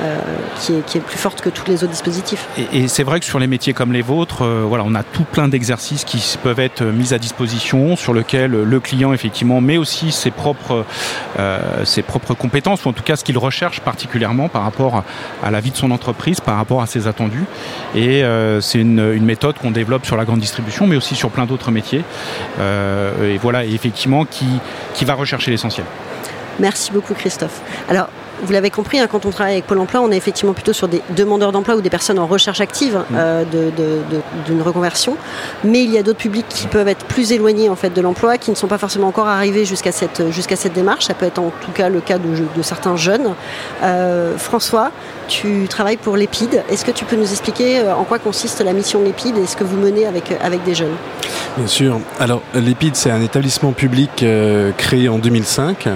euh, 0.00 0.18
qui, 0.60 0.72
est, 0.72 0.86
qui, 0.86 0.96
est, 0.96 1.00
plus 1.02 1.18
forte 1.18 1.42
que 1.42 1.50
tous 1.50 1.66
les 1.66 1.82
autres 1.84 1.92
dispositifs. 1.92 2.46
Et, 2.72 2.88
c'est 2.88 3.02
vrai 3.02 3.20
que 3.20 3.26
sur 3.26 3.38
les 3.38 3.46
métiers 3.46 3.74
comme 3.74 3.92
les 3.92 4.00
vôtres, 4.00 4.42
euh, 4.42 4.64
voilà, 4.66 4.84
on 4.86 4.94
a 4.94 5.02
tout 5.02 5.24
plein 5.24 5.46
d'exercices 5.46 6.04
qui 6.04 6.22
peuvent 6.42 6.60
être 6.60 6.82
mis 6.82 7.12
à 7.12 7.18
disposition, 7.18 7.96
sur 7.96 8.14
lesquels 8.14 8.50
le 8.50 8.80
client 8.80 9.12
effectivement 9.12 9.60
met 9.60 9.76
aussi 9.76 10.10
ses 10.10 10.30
propres, 10.30 10.86
euh, 11.38 11.84
ses 11.84 12.00
propres 12.00 12.32
compétences, 12.32 12.86
ou 12.86 12.88
en 12.88 12.92
tout 12.94 13.02
cas 13.02 13.16
ce 13.16 13.24
qu'il 13.24 13.36
recherche 13.36 13.80
particulièrement 13.80 14.48
par 14.48 14.62
rapport 14.62 15.04
à 15.42 15.50
la 15.50 15.60
vie 15.60 15.70
de 15.70 15.76
son 15.76 15.90
entreprise, 15.90 16.40
par 16.40 16.56
rapport 16.56 16.80
à 16.80 16.86
ses 16.86 17.06
attendus. 17.06 17.44
Et 17.94 18.22
c'est 18.60 18.80
une, 18.80 19.20
méthode 19.20 19.58
qu'on 19.58 19.70
développe 19.70 20.06
sur 20.06 20.16
la 20.16 20.24
grande 20.24 20.40
distribution, 20.40 20.86
mais 20.86 20.96
aussi 20.96 21.14
sur 21.14 21.30
plein 21.30 21.44
d'autres 21.44 21.70
métiers. 21.70 22.04
et 22.58 23.38
voilà, 23.38 23.64
effectivement 23.64 24.24
qui, 24.24 24.46
qui 24.94 25.04
va 25.04 25.14
rechercher 25.14 25.50
l'essentiel. 25.50 25.84
Merci 26.60 26.92
beaucoup 26.92 27.14
Christophe. 27.14 27.60
Alors, 27.88 28.08
vous 28.42 28.52
l'avez 28.52 28.70
compris, 28.70 28.98
hein, 28.98 29.06
quand 29.10 29.26
on 29.26 29.30
travaille 29.30 29.54
avec 29.54 29.66
Pôle 29.66 29.78
emploi, 29.78 30.00
on 30.00 30.10
est 30.10 30.16
effectivement 30.16 30.54
plutôt 30.54 30.72
sur 30.72 30.88
des 30.88 31.02
demandeurs 31.10 31.52
d'emploi 31.52 31.74
ou 31.74 31.80
des 31.80 31.90
personnes 31.90 32.18
en 32.18 32.26
recherche 32.26 32.60
active 32.60 32.96
mm. 32.96 33.14
euh, 33.16 33.44
d'une 34.46 34.62
reconversion. 34.62 35.16
Mais 35.64 35.82
il 35.82 35.90
y 35.90 35.98
a 35.98 36.02
d'autres 36.02 36.18
publics 36.18 36.46
qui 36.48 36.66
peuvent 36.66 36.88
être 36.88 37.04
plus 37.04 37.32
éloignés 37.32 37.68
en 37.68 37.76
fait, 37.76 37.90
de 37.90 38.00
l'emploi, 38.00 38.38
qui 38.38 38.50
ne 38.50 38.56
sont 38.56 38.66
pas 38.66 38.78
forcément 38.78 39.08
encore 39.08 39.28
arrivés 39.28 39.64
jusqu'à 39.64 39.92
cette, 39.92 40.30
jusqu'à 40.30 40.56
cette 40.56 40.72
démarche. 40.72 41.06
Ça 41.06 41.14
peut 41.14 41.26
être 41.26 41.38
en 41.38 41.52
tout 41.60 41.72
cas 41.72 41.88
le 41.88 42.00
cas 42.00 42.18
de, 42.18 42.62
certains 42.62 42.96
jeunes. 42.96 43.34
Euh, 43.82 44.36
François, 44.38 44.90
tu 45.30 45.66
travailles 45.68 45.96
pour 45.96 46.16
l'EPID. 46.16 46.62
Est-ce 46.68 46.84
que 46.84 46.90
tu 46.90 47.06
peux 47.06 47.16
nous 47.16 47.30
expliquer 47.30 47.78
euh, 47.78 47.94
en 47.94 48.04
quoi 48.04 48.18
consiste 48.18 48.60
la 48.60 48.74
mission 48.74 49.00
de 49.00 49.06
l'EPID 49.06 49.38
et 49.38 49.46
ce 49.46 49.56
que 49.56 49.64
vous 49.64 49.78
menez 49.78 50.04
avec, 50.04 50.24
avec 50.42 50.62
des 50.64 50.74
jeunes? 50.74 50.96
Bien 51.56 51.66
sûr. 51.66 52.00
Alors, 52.18 52.42
l'EPID, 52.54 52.96
c'est 52.96 53.10
un 53.10 53.22
établissement 53.22 53.72
public 53.72 54.24
créé 54.76 55.08
en 55.08 55.18
2005, 55.18 55.88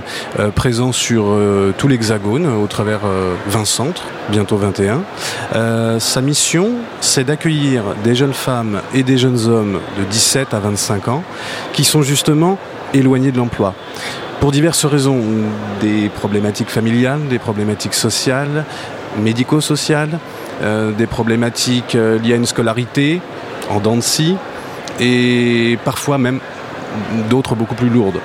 présent 0.54 0.92
sur 0.92 1.36
tout 1.78 1.88
l'Hexagone 1.88 2.46
au 2.46 2.66
travers 2.66 3.00
20 3.00 3.60
euh, 3.60 3.64
centres, 3.64 4.02
bientôt 4.30 4.56
21. 4.56 5.02
Euh, 5.54 6.00
sa 6.00 6.20
mission, 6.20 6.70
c'est 7.00 7.24
d'accueillir 7.24 7.82
des 8.02 8.14
jeunes 8.14 8.32
femmes 8.32 8.80
et 8.94 9.02
des 9.02 9.18
jeunes 9.18 9.46
hommes 9.46 9.80
de 9.98 10.04
17 10.04 10.54
à 10.54 10.60
25 10.60 11.08
ans 11.08 11.22
qui 11.72 11.84
sont 11.84 12.02
justement 12.02 12.58
éloignés 12.92 13.32
de 13.32 13.38
l'emploi. 13.38 13.74
Pour 14.40 14.52
diverses 14.52 14.84
raisons, 14.84 15.20
des 15.80 16.10
problématiques 16.10 16.68
familiales, 16.68 17.28
des 17.28 17.38
problématiques 17.38 17.94
sociales, 17.94 18.64
médico-sociales, 19.20 20.18
euh, 20.62 20.92
des 20.92 21.06
problématiques 21.06 21.94
liées 21.94 22.32
à 22.32 22.36
une 22.36 22.46
scolarité 22.46 23.20
en 23.70 23.80
dents 23.80 23.98
et 25.00 25.78
parfois 25.84 26.18
même 26.18 26.40
d'autres 27.28 27.54
beaucoup 27.54 27.74
plus 27.74 27.88
lourdes. 27.88 28.20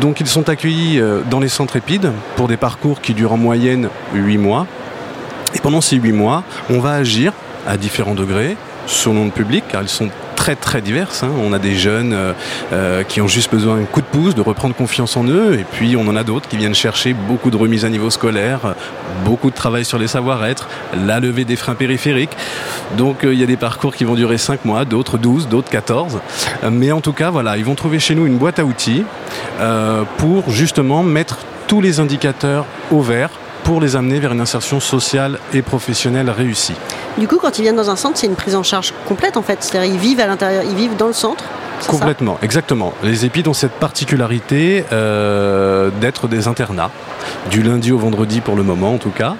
Donc 0.00 0.20
ils 0.20 0.26
sont 0.26 0.48
accueillis 0.48 1.00
dans 1.30 1.40
les 1.40 1.48
centres 1.48 1.76
épides 1.76 2.12
pour 2.36 2.46
des 2.46 2.56
parcours 2.56 3.00
qui 3.00 3.14
durent 3.14 3.32
en 3.32 3.38
moyenne 3.38 3.88
8 4.14 4.38
mois. 4.38 4.66
Et 5.54 5.58
pendant 5.58 5.80
ces 5.80 5.96
8 5.96 6.12
mois, 6.12 6.44
on 6.70 6.78
va 6.78 6.92
agir 6.92 7.32
à 7.66 7.76
différents 7.76 8.14
degrés 8.14 8.56
selon 8.86 9.24
le 9.24 9.30
public, 9.30 9.64
car 9.68 9.82
ils 9.82 9.88
sont 9.88 10.08
très 10.36 10.54
très 10.54 10.80
diverses. 10.80 11.24
Hein. 11.24 11.30
On 11.42 11.52
a 11.52 11.58
des 11.58 11.74
jeunes 11.74 12.12
euh, 12.12 12.32
euh, 12.72 13.02
qui 13.02 13.20
ont 13.20 13.26
juste 13.26 13.50
besoin 13.50 13.76
d'un 13.76 13.84
coup 13.84 14.00
de 14.00 14.06
pouce, 14.06 14.34
de 14.34 14.42
reprendre 14.42 14.74
confiance 14.74 15.16
en 15.16 15.24
eux, 15.24 15.58
et 15.58 15.64
puis 15.64 15.96
on 15.96 16.06
en 16.06 16.14
a 16.14 16.22
d'autres 16.22 16.48
qui 16.48 16.56
viennent 16.56 16.74
chercher 16.74 17.14
beaucoup 17.14 17.50
de 17.50 17.56
remises 17.56 17.84
à 17.84 17.88
niveau 17.88 18.10
scolaire, 18.10 18.74
beaucoup 19.24 19.50
de 19.50 19.56
travail 19.56 19.84
sur 19.84 19.98
les 19.98 20.06
savoir-être, 20.06 20.68
la 21.06 21.18
levée 21.18 21.44
des 21.44 21.56
freins 21.56 21.74
périphériques. 21.74 22.36
Donc 22.96 23.24
euh, 23.24 23.34
il 23.34 23.40
y 23.40 23.42
a 23.42 23.46
des 23.46 23.56
parcours 23.56 23.96
qui 23.96 24.04
vont 24.04 24.14
durer 24.14 24.38
5 24.38 24.64
mois, 24.64 24.84
d'autres 24.84 25.18
12, 25.18 25.48
d'autres 25.48 25.70
14. 25.70 26.20
mais 26.70 26.92
en 26.92 27.00
tout 27.00 27.12
cas, 27.12 27.30
voilà, 27.30 27.56
ils 27.56 27.64
vont 27.64 27.74
trouver 27.74 27.98
chez 27.98 28.14
nous 28.14 28.26
une 28.26 28.36
boîte 28.36 28.58
à 28.58 28.64
outils 28.64 29.04
pour 30.18 30.50
justement 30.50 31.02
mettre 31.02 31.38
tous 31.66 31.80
les 31.80 31.98
indicateurs 31.98 32.66
au 32.92 33.00
vert 33.00 33.30
pour 33.64 33.80
les 33.80 33.96
amener 33.96 34.20
vers 34.20 34.32
une 34.32 34.40
insertion 34.40 34.78
sociale 34.78 35.40
et 35.52 35.62
professionnelle 35.62 36.30
réussie. 36.30 36.74
Du 37.18 37.26
coup, 37.28 37.38
quand 37.38 37.58
ils 37.58 37.62
viennent 37.62 37.76
dans 37.76 37.88
un 37.88 37.96
centre, 37.96 38.18
c'est 38.18 38.26
une 38.26 38.36
prise 38.36 38.54
en 38.56 38.62
charge 38.62 38.92
complète 39.06 39.36
en 39.36 39.42
fait. 39.42 39.62
C'est-à-dire 39.62 39.92
ils 39.94 39.98
vivent 39.98 40.20
à 40.20 40.26
l'intérieur, 40.26 40.64
ils 40.64 40.74
vivent 40.74 40.96
dans 40.96 41.06
le 41.06 41.14
centre. 41.14 41.44
Complètement, 41.86 42.38
exactement. 42.42 42.92
Les 43.02 43.24
EPID 43.26 43.48
ont 43.48 43.54
cette 43.54 43.72
particularité 43.72 44.84
euh, 44.92 45.90
d'être 46.00 46.28
des 46.28 46.48
internats, 46.48 46.90
du 47.50 47.62
lundi 47.62 47.92
au 47.92 47.98
vendredi 47.98 48.40
pour 48.40 48.56
le 48.56 48.62
moment 48.62 48.94
en 48.94 48.98
tout 48.98 49.10
cas. 49.10 49.36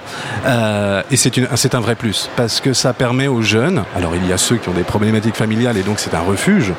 Euh, 0.46 1.02
et 1.10 1.16
c'est 1.16 1.74
un 1.74 1.80
vrai 1.80 1.94
plus, 1.94 2.30
parce 2.36 2.60
que 2.60 2.72
ça 2.72 2.92
permet 2.92 3.26
aux 3.26 3.42
jeunes, 3.42 3.84
alors 3.96 4.14
il 4.14 4.26
y 4.26 4.32
a 4.32 4.38
ceux 4.38 4.56
qui 4.56 4.68
ont 4.68 4.74
des 4.74 4.82
problématiques 4.82 5.36
familiales 5.36 5.76
et 5.76 5.82
donc 5.82 5.98
c'est 5.98 6.14
un 6.14 6.20
refuge, 6.20 6.72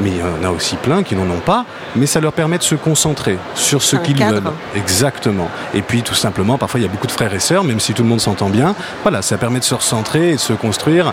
mais 0.00 0.10
il 0.10 0.16
y 0.18 0.22
en 0.22 0.48
a 0.48 0.50
aussi 0.50 0.76
plein 0.76 1.02
qui 1.02 1.14
n'en 1.14 1.30
ont 1.30 1.40
pas, 1.40 1.64
mais 1.96 2.06
ça 2.06 2.20
leur 2.20 2.32
permet 2.32 2.58
de 2.58 2.62
se 2.62 2.74
concentrer 2.74 3.38
sur 3.54 3.82
ce 3.82 3.96
qu'ils 3.96 4.22
veulent. 4.24 4.42
Exactement. 4.76 5.48
Et 5.74 5.82
puis 5.82 6.02
tout 6.02 6.14
simplement, 6.14 6.58
parfois 6.58 6.80
il 6.80 6.84
y 6.84 6.86
a 6.86 6.90
beaucoup 6.90 7.06
de 7.06 7.12
frères 7.12 7.34
et 7.34 7.40
sœurs, 7.40 7.64
même 7.64 7.80
si 7.80 7.92
tout 7.92 8.02
le 8.02 8.08
monde 8.08 8.20
s'entend 8.20 8.48
bien, 8.48 8.74
voilà, 9.02 9.22
ça 9.22 9.36
permet 9.36 9.58
de 9.58 9.64
se 9.64 9.74
recentrer 9.74 10.30
et 10.30 10.34
de 10.34 10.40
se 10.40 10.52
construire 10.52 11.12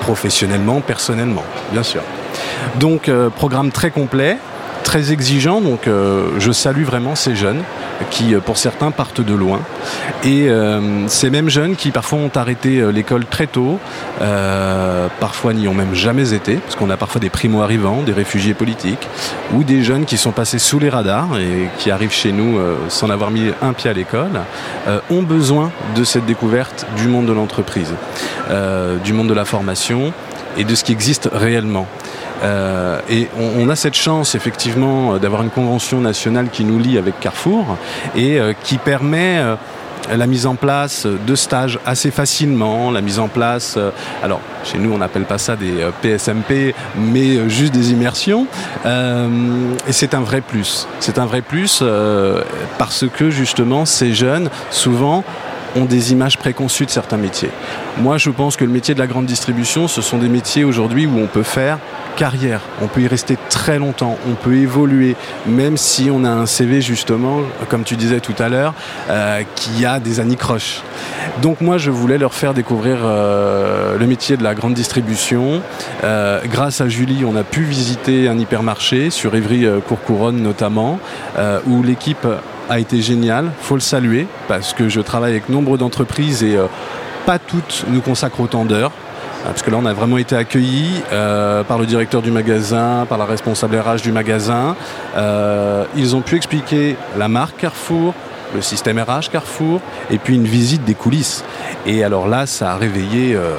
professionnellement, 0.00 0.80
personnellement, 0.80 1.44
bien 1.72 1.82
sûr. 1.82 2.02
Donc, 2.78 3.08
euh, 3.08 3.30
programme 3.30 3.70
très 3.70 3.90
complet, 3.90 4.38
très 4.84 5.12
exigeant. 5.12 5.60
Donc, 5.60 5.86
euh, 5.86 6.28
je 6.38 6.52
salue 6.52 6.84
vraiment 6.84 7.14
ces 7.14 7.34
jeunes 7.34 7.62
qui, 8.10 8.34
euh, 8.34 8.40
pour 8.40 8.56
certains, 8.56 8.90
partent 8.90 9.20
de 9.20 9.34
loin. 9.34 9.60
Et 10.24 10.48
ces 11.06 11.30
mêmes 11.30 11.48
jeunes 11.48 11.76
qui, 11.76 11.90
parfois, 11.90 12.18
ont 12.18 12.30
arrêté 12.34 12.82
l'école 12.92 13.24
très 13.24 13.46
tôt, 13.46 13.78
parfois 15.20 15.54
n'y 15.54 15.68
ont 15.68 15.74
même 15.74 15.94
jamais 15.94 16.34
été, 16.34 16.56
parce 16.56 16.74
qu'on 16.74 16.90
a 16.90 16.96
parfois 16.96 17.20
des 17.20 17.30
primo-arrivants, 17.30 18.02
des 18.02 18.12
réfugiés 18.12 18.54
politiques, 18.54 19.08
ou 19.54 19.62
des 19.62 19.84
jeunes 19.84 20.06
qui 20.06 20.16
sont 20.16 20.32
passés 20.32 20.58
sous 20.58 20.80
les 20.80 20.88
radars 20.88 21.38
et 21.38 21.68
qui 21.78 21.90
arrivent 21.90 22.12
chez 22.12 22.32
nous 22.32 22.58
sans 22.88 23.10
avoir 23.10 23.30
mis 23.30 23.52
un 23.62 23.72
pied 23.72 23.88
à 23.88 23.92
l'école, 23.92 24.40
ont 25.10 25.22
besoin 25.22 25.70
de 25.94 26.02
cette 26.02 26.26
découverte 26.26 26.84
du 26.96 27.06
monde 27.06 27.26
de 27.26 27.32
l'entreprise, 27.32 27.94
du 29.04 29.12
monde 29.12 29.28
de 29.28 29.34
la 29.34 29.44
formation 29.44 30.12
et 30.58 30.64
de 30.64 30.74
ce 30.74 30.84
qui 30.84 30.92
existe 30.92 31.28
réellement. 31.32 31.86
Euh, 32.42 33.00
et 33.10 33.28
on, 33.38 33.68
a 33.68 33.76
cette 33.76 33.94
chance 33.94 34.34
effectivement 34.34 35.16
d'avoir 35.18 35.42
une 35.42 35.50
convention 35.50 36.00
nationale 36.00 36.48
qui 36.50 36.64
nous 36.64 36.78
lie 36.78 36.98
avec 36.98 37.18
Carrefour 37.18 37.76
et 38.14 38.38
euh, 38.38 38.52
qui 38.62 38.78
permet 38.78 39.38
euh, 39.38 39.56
la 40.14 40.26
mise 40.26 40.46
en 40.46 40.54
place 40.54 41.06
de 41.06 41.34
stages 41.34 41.80
assez 41.84 42.10
facilement, 42.10 42.92
la 42.92 43.00
mise 43.00 43.18
en 43.18 43.28
place, 43.28 43.76
alors 44.22 44.40
chez 44.64 44.78
nous 44.78 44.92
on 44.92 44.98
n'appelle 44.98 45.24
pas 45.24 45.36
ça 45.36 45.54
des 45.54 45.86
PSMP, 46.00 46.74
mais 46.96 47.46
juste 47.50 47.74
des 47.74 47.90
immersions, 47.90 48.46
et 48.86 49.92
c'est 49.92 50.14
un 50.14 50.20
vrai 50.20 50.40
plus. 50.40 50.88
C'est 51.00 51.18
un 51.18 51.26
vrai 51.26 51.42
plus 51.42 51.82
parce 52.78 53.04
que 53.06 53.28
justement 53.28 53.84
ces 53.84 54.14
jeunes, 54.14 54.48
souvent, 54.70 55.24
ont 55.76 55.84
des 55.84 56.12
images 56.12 56.38
préconçues 56.38 56.86
de 56.86 56.90
certains 56.90 57.16
métiers. 57.16 57.50
Moi, 57.98 58.18
je 58.18 58.30
pense 58.30 58.56
que 58.56 58.64
le 58.64 58.70
métier 58.70 58.94
de 58.94 58.98
la 58.98 59.06
grande 59.06 59.26
distribution, 59.26 59.88
ce 59.88 60.02
sont 60.02 60.18
des 60.18 60.28
métiers 60.28 60.64
aujourd'hui 60.64 61.06
où 61.06 61.18
on 61.18 61.26
peut 61.26 61.42
faire 61.42 61.78
carrière. 62.18 62.62
On 62.82 62.88
peut 62.88 63.02
y 63.02 63.06
rester 63.06 63.36
très 63.48 63.78
longtemps, 63.78 64.16
on 64.28 64.34
peut 64.34 64.56
évoluer, 64.56 65.14
même 65.46 65.76
si 65.76 66.10
on 66.12 66.24
a 66.24 66.30
un 66.30 66.46
CV 66.46 66.80
justement, 66.80 67.42
comme 67.68 67.84
tu 67.84 67.94
disais 67.94 68.18
tout 68.18 68.34
à 68.40 68.48
l'heure, 68.48 68.74
euh, 69.08 69.42
qui 69.54 69.86
a 69.86 70.00
des 70.00 70.18
anicroches. 70.18 70.82
Donc 71.42 71.60
moi, 71.60 71.78
je 71.78 71.92
voulais 71.92 72.18
leur 72.18 72.34
faire 72.34 72.54
découvrir 72.54 72.98
euh, 73.04 73.96
le 73.96 74.06
métier 74.06 74.36
de 74.36 74.42
la 74.42 74.56
grande 74.56 74.74
distribution. 74.74 75.62
Euh, 76.02 76.40
grâce 76.50 76.80
à 76.80 76.88
Julie, 76.88 77.24
on 77.24 77.36
a 77.36 77.44
pu 77.44 77.62
visiter 77.62 78.28
un 78.28 78.36
hypermarché 78.36 79.10
sur 79.10 79.36
Évry-Courcouronne 79.36 80.42
notamment, 80.42 80.98
où 81.66 81.82
l'équipe 81.84 82.26
a 82.68 82.78
été 82.78 83.00
géniale. 83.00 83.50
Faut 83.60 83.74
le 83.74 83.80
saluer 83.80 84.26
parce 84.48 84.72
que 84.72 84.88
je 84.88 85.00
travaille 85.00 85.32
avec 85.32 85.48
nombre 85.48 85.78
d'entreprises 85.78 86.42
et 86.42 86.58
pas 87.26 87.38
toutes 87.38 87.84
nous 87.88 88.00
consacrent 88.00 88.40
autant 88.40 88.64
d'heures. 88.64 88.92
Ah, 89.44 89.50
parce 89.50 89.62
que 89.62 89.70
là, 89.70 89.76
on 89.80 89.86
a 89.86 89.92
vraiment 89.92 90.18
été 90.18 90.34
accueillis 90.34 91.00
euh, 91.12 91.62
par 91.62 91.78
le 91.78 91.86
directeur 91.86 92.22
du 92.22 92.32
magasin, 92.32 93.06
par 93.08 93.18
la 93.18 93.24
responsable 93.24 93.76
RH 93.76 94.02
du 94.02 94.10
magasin. 94.10 94.74
Euh, 95.16 95.84
ils 95.96 96.16
ont 96.16 96.22
pu 96.22 96.34
expliquer 96.36 96.96
la 97.16 97.28
marque 97.28 97.56
Carrefour, 97.58 98.14
le 98.54 98.62
système 98.62 98.98
RH 98.98 99.30
Carrefour, 99.30 99.80
et 100.10 100.18
puis 100.18 100.34
une 100.34 100.44
visite 100.44 100.84
des 100.84 100.94
coulisses. 100.94 101.44
Et 101.86 102.02
alors 102.02 102.26
là, 102.26 102.46
ça 102.46 102.72
a 102.72 102.76
réveillé 102.76 103.36
euh, 103.36 103.40
euh, 103.40 103.56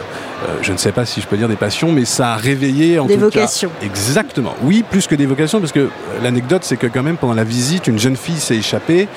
je 0.61 0.71
ne 0.71 0.77
sais 0.77 0.91
pas 0.91 1.05
si 1.05 1.21
je 1.21 1.27
peux 1.27 1.37
dire 1.37 1.47
des 1.47 1.55
passions, 1.55 1.91
mais 1.91 2.05
ça 2.05 2.33
a 2.33 2.35
réveillé 2.35 2.99
en 2.99 3.05
des 3.05 3.15
tout 3.15 3.21
vocations. 3.21 3.71
Exactement. 3.81 4.55
Oui, 4.61 4.83
plus 4.89 5.07
que 5.07 5.15
des 5.15 5.25
vocations, 5.25 5.59
parce 5.59 5.71
que 5.71 5.79
euh, 5.79 5.89
l'anecdote, 6.23 6.63
c'est 6.63 6.77
que 6.77 6.87
quand 6.87 7.03
même 7.03 7.17
pendant 7.17 7.33
la 7.33 7.43
visite, 7.43 7.87
une 7.87 7.99
jeune 7.99 8.15
fille 8.15 8.39
s'est 8.39 8.57
échappée 8.57 9.07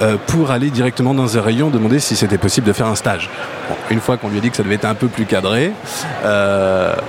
euh, 0.00 0.16
pour 0.26 0.50
aller 0.50 0.70
directement 0.70 1.14
dans 1.14 1.38
un 1.38 1.40
rayon 1.40 1.70
demander 1.70 2.00
si 2.00 2.16
c'était 2.16 2.38
possible 2.38 2.66
de 2.66 2.72
faire 2.72 2.86
un 2.86 2.94
stage. 2.94 3.30
une 3.90 4.00
fois 4.00 4.16
qu'on 4.16 4.28
lui 4.28 4.38
a 4.38 4.40
dit 4.40 4.50
que 4.50 4.56
ça 4.56 4.62
devait 4.62 4.76
être 4.76 4.84
un 4.84 4.94
peu 4.94 5.08
plus 5.08 5.26
cadré, 5.26 5.72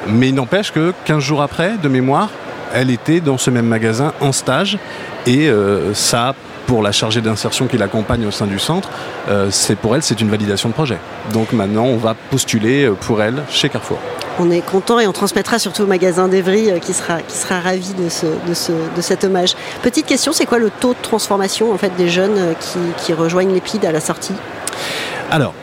mais 0.07 0.29
il 0.29 0.35
n'empêche 0.35 0.71
que 0.71 0.93
15 1.05 1.23
jours 1.23 1.41
après, 1.41 1.77
de 1.81 1.87
mémoire, 1.87 2.29
elle 2.73 2.89
était 2.89 3.19
dans 3.19 3.37
ce 3.37 3.49
même 3.49 3.67
magasin 3.67 4.13
en 4.19 4.31
stage 4.31 4.77
et 5.25 5.49
ça 5.93 6.29
a 6.29 6.33
pour 6.65 6.81
la 6.81 6.91
chargée 6.91 7.21
d'insertion 7.21 7.67
qui 7.67 7.77
l'accompagne 7.77 8.25
au 8.25 8.31
sein 8.31 8.47
du 8.47 8.59
centre, 8.59 8.89
euh, 9.29 9.47
c'est 9.51 9.75
pour 9.75 9.95
elle 9.95 10.03
c'est 10.03 10.21
une 10.21 10.29
validation 10.29 10.69
de 10.69 10.73
projet. 10.73 10.97
Donc 11.31 11.53
maintenant 11.53 11.85
on 11.85 11.97
va 11.97 12.13
postuler 12.13 12.85
euh, 12.85 12.93
pour 12.93 13.21
elle 13.21 13.43
chez 13.49 13.69
Carrefour. 13.69 13.97
On 14.39 14.49
est 14.49 14.61
content 14.61 14.99
et 14.99 15.07
on 15.07 15.11
transmettra 15.11 15.59
surtout 15.59 15.83
au 15.83 15.87
magasin 15.87 16.27
d'Evry 16.27 16.71
euh, 16.71 16.79
qui 16.79 16.93
sera, 16.93 17.21
qui 17.21 17.37
sera 17.37 17.59
ravi 17.59 17.93
de, 17.93 18.09
ce, 18.09 18.25
de, 18.25 19.01
cet 19.01 19.23
hommage. 19.23 19.53
Petite 19.83 20.05
question, 20.05 20.33
c'est 20.33 20.45
quoi 20.45 20.57
le 20.57 20.71
taux 20.71 20.93
de 20.93 21.01
transformation 21.01 21.71
en 21.71 21.77
fait, 21.77 21.95
des 21.97 22.09
jeunes 22.09 22.55
qui, 22.59 22.79
qui 22.97 23.13
rejoignent 23.13 23.53
l'EPID 23.53 23.85
à 23.85 23.91
la 23.91 23.99
sortie? 23.99 24.33
Alors, 25.29 25.53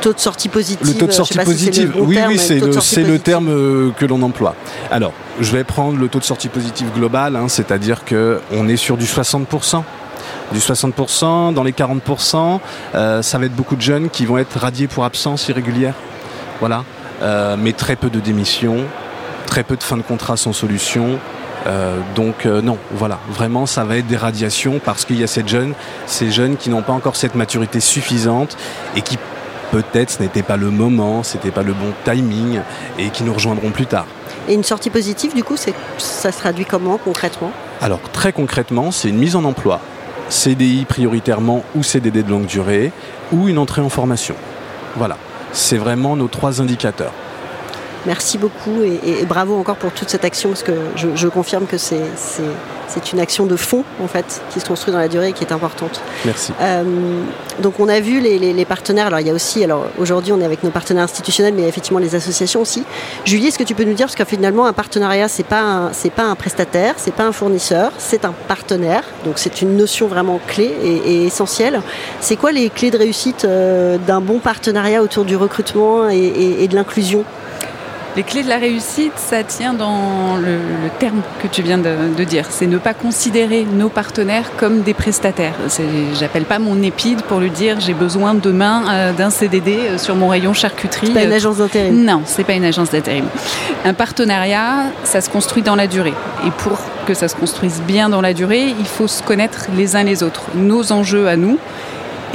taux 0.00 0.12
de 0.12 0.18
sortie 0.18 0.48
positive. 0.48 0.86
Le 0.86 0.98
taux 0.98 1.06
de 1.06 1.12
sortie 1.12 1.38
positive, 1.38 1.94
oui, 1.98 2.18
oui, 2.28 2.38
c'est 2.38 3.02
le, 3.02 3.18
terme 3.18 3.92
que 3.96 4.06
l'on 4.06 4.22
emploie. 4.22 4.54
Alors, 4.90 5.12
je 5.40 5.52
vais 5.52 5.64
prendre 5.64 5.98
le 5.98 6.08
taux 6.08 6.18
de 6.18 6.24
sortie 6.24 6.48
positive 6.48 6.88
global, 6.94 7.36
hein, 7.36 7.48
c'est-à-dire 7.48 8.04
qu'on 8.04 8.68
est 8.68 8.76
sur 8.76 8.96
du 8.96 9.04
60% 9.04 9.82
du 10.52 10.58
60%, 10.58 11.52
dans 11.52 11.62
les 11.62 11.72
40%, 11.72 12.60
euh, 12.94 13.22
ça 13.22 13.38
va 13.38 13.46
être 13.46 13.54
beaucoup 13.54 13.76
de 13.76 13.82
jeunes 13.82 14.10
qui 14.10 14.26
vont 14.26 14.38
être 14.38 14.58
radiés 14.58 14.88
pour 14.88 15.04
absence 15.04 15.48
irrégulière. 15.48 15.94
Voilà. 16.60 16.84
Euh, 17.22 17.56
mais 17.58 17.72
très 17.72 17.96
peu 17.96 18.10
de 18.10 18.20
démissions, 18.20 18.84
très 19.46 19.64
peu 19.64 19.76
de 19.76 19.82
fins 19.82 19.96
de 19.96 20.02
contrat 20.02 20.36
sans 20.36 20.52
solution. 20.52 21.18
Euh, 21.66 21.98
donc 22.14 22.44
non, 22.46 22.78
voilà, 22.92 23.18
vraiment 23.28 23.66
ça 23.66 23.84
va 23.84 23.96
être 23.96 24.06
des 24.06 24.16
radiations 24.16 24.80
parce 24.82 25.04
qu'il 25.04 25.18
y 25.18 25.24
a 25.24 25.26
ces 25.26 25.46
jeunes, 25.46 25.74
ces 26.06 26.30
jeunes 26.30 26.56
qui 26.56 26.70
n'ont 26.70 26.82
pas 26.82 26.92
encore 26.92 27.16
cette 27.16 27.34
maturité 27.34 27.80
suffisante 27.80 28.56
et 28.94 29.02
qui 29.02 29.18
peut-être 29.72 30.10
ce 30.10 30.22
n'était 30.22 30.44
pas 30.44 30.56
le 30.56 30.70
moment, 30.70 31.22
ce 31.24 31.36
n'était 31.36 31.50
pas 31.50 31.62
le 31.62 31.72
bon 31.72 31.92
timing 32.04 32.60
et 32.98 33.10
qui 33.10 33.24
nous 33.24 33.34
rejoindront 33.34 33.70
plus 33.70 33.86
tard. 33.86 34.06
Et 34.48 34.54
une 34.54 34.64
sortie 34.64 34.88
positive, 34.88 35.34
du 35.34 35.44
coup, 35.44 35.56
ça 35.98 36.32
se 36.32 36.38
traduit 36.38 36.64
comment 36.64 36.96
concrètement? 36.96 37.50
Alors 37.82 38.00
très 38.12 38.32
concrètement, 38.32 38.92
c'est 38.92 39.08
une 39.08 39.18
mise 39.18 39.36
en 39.36 39.44
emploi 39.44 39.80
CDI 40.28 40.84
prioritairement 40.84 41.64
ou 41.74 41.82
CDD 41.82 42.22
de 42.22 42.30
longue 42.30 42.46
durée, 42.46 42.92
ou 43.32 43.48
une 43.48 43.58
entrée 43.58 43.80
en 43.80 43.88
formation. 43.88 44.34
Voilà, 44.96 45.16
c'est 45.52 45.78
vraiment 45.78 46.16
nos 46.16 46.28
trois 46.28 46.60
indicateurs. 46.60 47.12
Merci 48.06 48.38
beaucoup 48.38 48.82
et, 48.82 49.24
bravo 49.24 49.56
encore 49.56 49.76
pour 49.76 49.92
toute 49.92 50.08
cette 50.08 50.24
action 50.24 50.50
parce 50.50 50.62
que 50.62 50.72
je, 50.96 51.28
confirme 51.28 51.66
que 51.66 51.76
c'est 51.76 53.12
une 53.12 53.20
action 53.20 53.46
de 53.46 53.56
fond 53.56 53.84
en 54.02 54.08
fait 54.08 54.40
qui 54.50 54.60
se 54.60 54.66
construit 54.66 54.92
dans 54.92 54.98
la 54.98 55.08
durée 55.08 55.30
et 55.30 55.32
qui 55.32 55.44
est 55.44 55.52
importante. 55.52 56.00
Merci. 56.24 56.52
Euh, 56.60 56.84
donc 57.60 57.80
on 57.80 57.88
a 57.88 58.00
vu 58.00 58.20
les, 58.20 58.64
partenaires. 58.64 59.06
Alors 59.06 59.20
il 59.20 59.26
y 59.26 59.30
a 59.30 59.34
aussi, 59.34 59.64
alors 59.64 59.86
aujourd'hui 59.98 60.32
on 60.32 60.40
est 60.40 60.44
avec 60.44 60.62
nos 60.62 60.70
partenaires 60.70 61.04
institutionnels, 61.04 61.54
mais 61.54 61.68
effectivement 61.68 61.98
les 61.98 62.14
associations 62.14 62.60
aussi. 62.60 62.84
Julie, 63.24 63.48
est-ce 63.48 63.58
que 63.58 63.64
tu 63.64 63.74
peux 63.74 63.84
nous 63.84 63.94
dire 63.94 64.06
parce 64.06 64.16
que 64.16 64.24
finalement 64.24 64.66
un 64.66 64.72
partenariat 64.72 65.28
c'est 65.28 65.42
pas 65.42 65.90
c'est 65.92 66.12
pas 66.12 66.24
un 66.24 66.34
prestataire, 66.34 66.94
c'est 66.98 67.14
pas 67.14 67.24
un 67.24 67.32
fournisseur, 67.32 67.92
c'est 67.98 68.24
un 68.24 68.34
partenaire. 68.46 69.02
Donc 69.24 69.38
c'est 69.38 69.60
une 69.60 69.76
notion 69.76 70.06
vraiment 70.06 70.40
clé 70.46 70.72
et, 70.82 71.26
essentielle. 71.26 71.82
C'est 72.20 72.36
quoi 72.36 72.52
les 72.52 72.70
clés 72.70 72.90
de 72.90 72.98
réussite 72.98 73.44
euh, 73.44 73.98
d'un 73.98 74.20
bon 74.20 74.38
partenariat 74.38 75.02
autour 75.02 75.24
du 75.24 75.36
recrutement 75.36 76.08
et 76.08 76.66
de 76.68 76.74
l'inclusion? 76.74 77.24
Les 78.18 78.24
clés 78.24 78.42
de 78.42 78.48
la 78.48 78.58
réussite, 78.58 79.12
ça 79.14 79.44
tient 79.44 79.74
dans 79.74 80.36
le, 80.38 80.58
terme 80.98 81.20
que 81.40 81.46
tu 81.46 81.62
viens 81.62 81.78
de, 81.78 82.24
dire. 82.24 82.46
C'est 82.50 82.66
ne 82.66 82.78
pas 82.78 82.92
considérer 82.92 83.64
nos 83.64 83.88
partenaires 83.88 84.50
comme 84.56 84.82
des 84.82 84.92
prestataires. 84.92 85.54
J'appelle 86.18 86.42
pas 86.42 86.58
mon 86.58 86.82
épide 86.82 87.22
pour 87.22 87.38
lui 87.38 87.50
dire 87.50 87.78
j'ai 87.78 87.94
besoin 87.94 88.34
demain 88.34 88.82
euh, 88.90 89.12
d'un 89.12 89.30
CDD 89.30 89.76
euh, 89.76 89.98
sur 89.98 90.16
mon 90.16 90.26
rayon 90.26 90.52
charcuterie. 90.52 91.10
pas 91.10 91.22
une 91.22 91.32
agence 91.32 91.58
d'intérim. 91.58 92.04
Non, 92.04 92.22
c'est 92.24 92.42
pas 92.42 92.54
une 92.54 92.64
agence 92.64 92.90
d'intérim. 92.90 93.26
Un 93.84 93.94
partenariat, 93.94 94.86
ça 95.04 95.20
se 95.20 95.30
construit 95.30 95.62
dans 95.62 95.76
la 95.76 95.86
durée. 95.86 96.14
Et 96.44 96.50
pour 96.50 96.76
que 97.06 97.14
ça 97.14 97.28
se 97.28 97.36
construise 97.36 97.80
bien 97.86 98.08
dans 98.08 98.20
la 98.20 98.34
durée, 98.34 98.74
il 98.80 98.86
faut 98.86 99.06
se 99.06 99.22
connaître 99.22 99.66
les 99.76 99.94
uns 99.94 100.02
les 100.02 100.24
autres, 100.24 100.46
nos 100.56 100.90
enjeux 100.90 101.28
à 101.28 101.36
nous, 101.36 101.56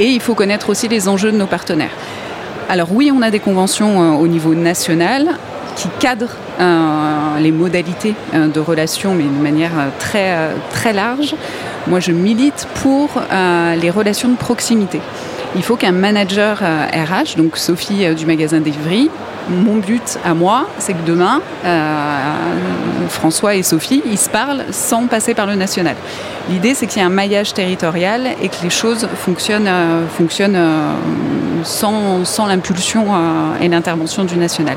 et 0.00 0.06
il 0.06 0.22
faut 0.22 0.34
connaître 0.34 0.70
aussi 0.70 0.88
les 0.88 1.08
enjeux 1.08 1.30
de 1.30 1.36
nos 1.36 1.46
partenaires. 1.46 1.92
Alors 2.70 2.88
oui, 2.90 3.12
on 3.14 3.20
a 3.20 3.30
des 3.30 3.40
conventions 3.40 4.02
euh, 4.02 4.16
au 4.16 4.28
niveau 4.28 4.54
national 4.54 5.36
qui 5.76 5.88
cadrent 5.98 6.36
euh, 6.60 7.38
les 7.40 7.52
modalités 7.52 8.14
euh, 8.34 8.48
de 8.48 8.60
relation, 8.60 9.14
mais 9.14 9.24
de 9.24 9.42
manière 9.42 9.72
très, 9.98 10.50
très 10.70 10.92
large. 10.92 11.34
Moi, 11.86 12.00
je 12.00 12.12
milite 12.12 12.66
pour 12.82 13.10
les 13.30 13.90
relations 13.90 14.30
de 14.30 14.36
proximité. 14.36 15.02
Il 15.54 15.62
faut 15.62 15.76
qu'un 15.76 15.92
manager 15.92 16.62
RH, 16.62 17.36
donc 17.36 17.58
Sophie 17.58 18.14
du 18.14 18.24
magasin 18.24 18.60
d'Evry, 18.60 19.10
mon 19.50 19.76
but 19.76 20.18
à 20.24 20.32
moi, 20.32 20.66
c'est 20.78 20.94
que 20.94 21.04
demain, 21.04 21.42
François 23.10 23.54
et 23.54 23.62
Sophie, 23.62 24.02
ils 24.06 24.16
se 24.16 24.30
parlent 24.30 24.64
sans 24.70 25.06
passer 25.08 25.34
par 25.34 25.46
le 25.46 25.56
national. 25.56 25.94
L'idée, 26.48 26.72
c'est 26.72 26.86
qu'il 26.86 27.02
y 27.02 27.04
ait 27.04 27.06
un 27.06 27.10
maillage 27.10 27.52
territorial 27.52 28.28
et 28.40 28.48
que 28.48 28.56
les 28.62 28.70
choses 28.70 29.06
fonctionnent, 29.14 29.70
fonctionnent 30.16 30.56
sans, 31.64 32.24
sans 32.24 32.46
l'impulsion 32.46 33.06
euh, 33.08 33.60
et 33.60 33.68
l'intervention 33.68 34.24
du 34.24 34.36
national. 34.36 34.76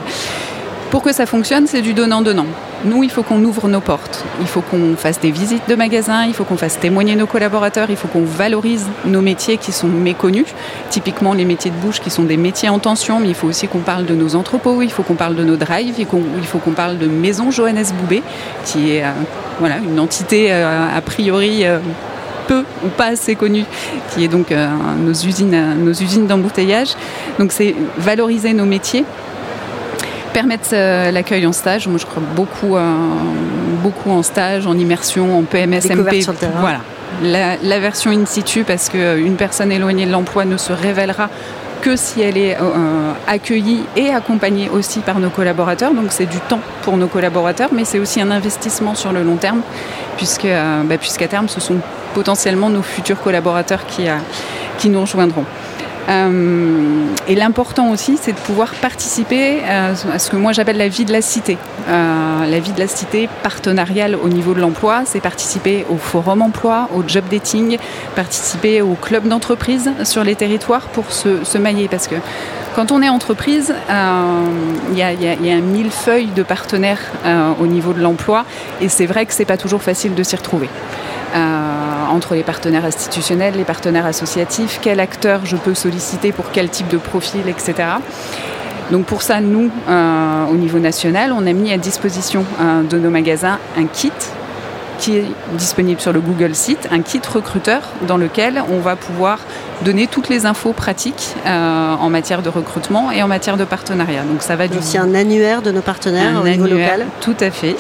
Pour 0.92 1.02
que 1.02 1.12
ça 1.12 1.26
fonctionne, 1.26 1.68
c'est 1.68 1.82
du 1.82 1.94
donnant-donnant. 1.94 2.46
Nous, 2.86 3.04
il 3.04 3.10
faut 3.10 3.24
qu'on 3.24 3.44
ouvre 3.44 3.68
nos 3.68 3.82
portes. 3.82 4.24
Il 4.40 4.48
faut 4.48 4.62
qu'on 4.62 4.96
fasse 4.96 5.20
des 5.20 5.32
visites 5.32 5.68
de 5.68 5.76
magasins, 5.76 6.26
il 6.26 6.34
faut 6.34 6.46
qu'on 6.46 6.56
fasse 6.56 6.80
témoigner 6.80 7.16
nos 7.16 7.26
collaborateurs, 7.26 7.88
il 7.90 7.98
faut 7.98 8.08
qu'on 8.08 8.24
valorise 8.24 8.86
nos 9.06 9.22
métiers 9.22 9.58
qui 9.58 9.74
sont 9.74 9.88
méconnus. 9.88 10.46
Typiquement, 10.90 11.34
les 11.34 11.44
métiers 11.44 11.72
de 11.72 11.76
bouche 11.76 12.00
qui 12.00 12.10
sont 12.10 12.24
des 12.24 12.38
métiers 12.38 12.70
en 12.70 12.80
tension, 12.80 13.20
mais 13.20 13.28
il 13.28 13.36
faut 13.36 13.48
aussi 13.48 13.68
qu'on 13.68 13.80
parle 13.80 14.06
de 14.06 14.16
nos 14.16 14.36
entrepôts, 14.36 14.82
il 14.82 14.92
faut 14.92 15.04
qu'on 15.04 15.16
parle 15.16 15.36
de 15.36 15.44
nos 15.44 15.58
drives, 15.58 15.96
il 15.98 16.06
faut 16.46 16.60
qu'on 16.60 16.72
parle 16.72 16.98
de 16.98 17.08
Maison 17.08 17.52
Johannes 17.52 17.86
Boubé, 18.00 18.24
qui 18.64 18.92
est 18.92 19.04
euh, 19.04 19.10
voilà, 19.60 19.78
une 19.78 20.00
entité 20.00 20.54
euh, 20.54 20.88
a 20.96 21.02
priori 21.02 21.66
peu 22.48 22.64
ou 22.84 22.88
pas 22.88 23.08
assez 23.08 23.36
connu, 23.36 23.66
qui 24.14 24.24
est 24.24 24.28
donc 24.28 24.52
euh, 24.52 24.68
nos 24.98 25.12
usines 25.12 26.28
d'embouteillage. 26.28 26.90
Donc 27.38 27.52
c'est 27.52 27.76
valoriser 27.98 28.54
nos 28.54 28.66
métiers 28.66 29.06
permettre 30.38 30.70
euh, 30.74 31.10
l'accueil 31.10 31.48
en 31.48 31.52
stage. 31.52 31.88
Moi, 31.88 31.98
je 31.98 32.06
crois 32.06 32.22
beaucoup, 32.36 32.76
euh, 32.76 32.94
beaucoup 33.82 34.12
en 34.12 34.22
stage, 34.22 34.68
en 34.68 34.78
immersion, 34.78 35.40
en 35.40 35.42
PMS, 35.42 35.90
MP. 35.90 36.24
Voilà. 36.60 36.82
La, 37.64 37.80
version 37.80 38.12
in 38.12 38.28
situ, 38.28 38.64
parce 38.64 38.90
qu'une 38.90 39.36
personne 39.36 39.72
éloignée 39.72 40.06
de 40.06 40.12
l'emploi 40.12 40.46
ne 40.46 40.58
se 40.58 40.74
révélera 40.74 41.30
que 41.82 41.96
si 41.96 42.22
elle 42.22 42.38
est 42.38 42.56
accueillie 43.28 43.82
et 43.96 44.10
accompagnée 44.10 44.70
aussi 44.70 45.00
par 45.00 45.20
nos 45.20 45.30
collaborateurs. 45.30 45.94
Donc 45.94 46.08
c'est 46.10 46.26
du 46.26 46.40
temps 46.40 46.60
pour 46.84 46.98
nos 46.98 47.08
collaborateurs, 47.08 47.70
mais 47.72 47.86
c'est 47.86 47.98
aussi 47.98 48.22
un 48.22 48.30
investissement 48.30 48.94
sur 48.94 49.12
le 49.14 49.24
long 49.24 49.38
terme, 49.38 49.62
puisque, 50.18 50.48
bah, 50.84 50.98
puisqu'à 51.00 51.28
terme, 51.28 51.48
ce 51.48 51.60
sont 51.60 51.78
potentiellement 52.14 52.70
nos 52.70 52.82
futurs 52.82 53.22
collaborateurs 53.22 53.86
qui, 53.86 54.10
euh, 54.10 54.16
qui 54.80 54.90
nous 54.90 55.02
rejoindront. 55.02 55.46
Euh, 56.10 57.06
et 57.28 57.36
l'important 57.36 57.90
aussi, 57.90 58.18
c'est 58.22 58.32
de 58.32 58.38
pouvoir 58.38 58.74
participer 58.76 59.60
à 59.64 59.96
ce 59.96 60.30
que 60.30 60.38
moi 60.38 60.54
j'appelle 60.54 60.78
la 60.78 60.88
vie 60.88 61.06
de 61.06 61.12
la 61.12 61.22
cité. 61.22 61.58
Euh, 61.90 62.46
la 62.46 62.60
vie 62.60 62.72
de 62.72 62.80
la 62.80 62.88
cité 62.88 63.30
partenariale 63.44 64.16
au 64.16 64.30
niveau 64.30 64.54
de 64.54 64.62
l'emploi, 64.62 65.02
c'est 65.06 65.20
participer 65.20 65.86
au 65.90 65.98
forum 65.98 66.42
emploi, 66.42 66.90
au 66.96 67.04
job 67.06 67.26
dating, 67.30 67.78
participer 68.16 68.82
au 68.82 68.94
club 68.94 69.28
d'entreprise 69.28 69.92
sur 70.04 70.24
les 70.24 70.36
territoires 70.36 70.88
pour 70.88 71.12
se, 71.12 71.58
mailler. 71.58 71.88
Parce 71.88 72.08
que 72.08 72.16
quand 72.76 72.92
on 72.92 73.02
est 73.02 73.10
entreprise, 73.10 73.74
il 73.90 74.98
y, 74.98 75.02
a, 75.02 75.10
un 75.10 75.62
millefeuille 75.62 76.28
de 76.28 76.44
partenaires 76.44 77.02
au 77.60 77.66
niveau 77.66 77.94
de 77.94 78.02
l'emploi 78.02 78.46
et 78.80 78.90
c'est 78.90 79.08
vrai 79.08 79.26
que 79.26 79.34
c'est 79.34 79.46
pas 79.46 79.58
toujours 79.58 79.82
facile 79.82 80.14
de 80.14 80.22
s'y 80.22 80.36
retrouver. 80.36 80.70
Euh, 81.36 81.87
entre 82.10 82.36
les 82.36 82.44
partenaires 82.44 82.86
institutionnels, 82.86 83.56
les 83.56 83.64
partenaires 83.64 84.06
associatifs, 84.06 84.80
quel 84.82 85.00
acteur 85.00 85.42
je 85.46 85.56
peux 85.56 85.74
solliciter 85.74 86.32
pour 86.32 86.52
quel 86.52 86.70
type 86.70 86.88
de 86.88 86.98
profil, 86.98 87.48
etc. 87.48 87.74
Donc 88.92 89.06
pour 89.06 89.22
ça, 89.22 89.42
nous, 89.42 89.70
euh, 89.90 90.46
au 90.46 90.56
niveau 90.56 90.80
national, 90.80 91.34
on 91.34 91.46
a 91.46 91.54
mis 91.54 91.72
à 91.74 91.78
disposition 91.78 92.46
euh, 92.62 92.84
de 92.84 92.98
nos 92.98 93.10
magasins 93.10 93.60
un 93.78 93.86
kit 93.86 94.12
qui 95.00 95.18
est 95.18 95.26
disponible 95.54 96.02
sur 96.02 96.12
le 96.12 96.20
Google 96.20 96.56
site, 96.56 96.88
un 96.92 97.02
kit 97.02 97.22
recruteur 97.32 97.82
dans 98.08 98.18
lequel 98.18 98.64
on 98.72 98.80
va 98.80 98.96
pouvoir 98.96 99.40
donner 99.84 100.08
toutes 100.08 100.28
les 100.28 100.48
infos 100.48 100.74
pratiques 100.74 101.36
en 101.46 102.10
matière 102.10 102.42
de 102.42 102.50
recrutement 102.50 103.12
et 103.12 103.22
en 103.22 103.28
matière 103.28 103.58
de 103.58 103.64
partenariat. 103.64 104.24
Donc 104.24 104.42
ça 104.42 104.56
va 104.56 104.68
du... 104.68 104.78
C'est 104.82 104.98
un 104.98 105.14
annuaire 105.14 105.62
de 105.62 105.70
nos 105.70 105.82
partenaires 105.82 106.42
au 106.42 106.48
niveau 106.48 106.66
local? 106.66 107.06
Tout 107.22 107.36
à 107.40 107.52
fait 107.52 107.76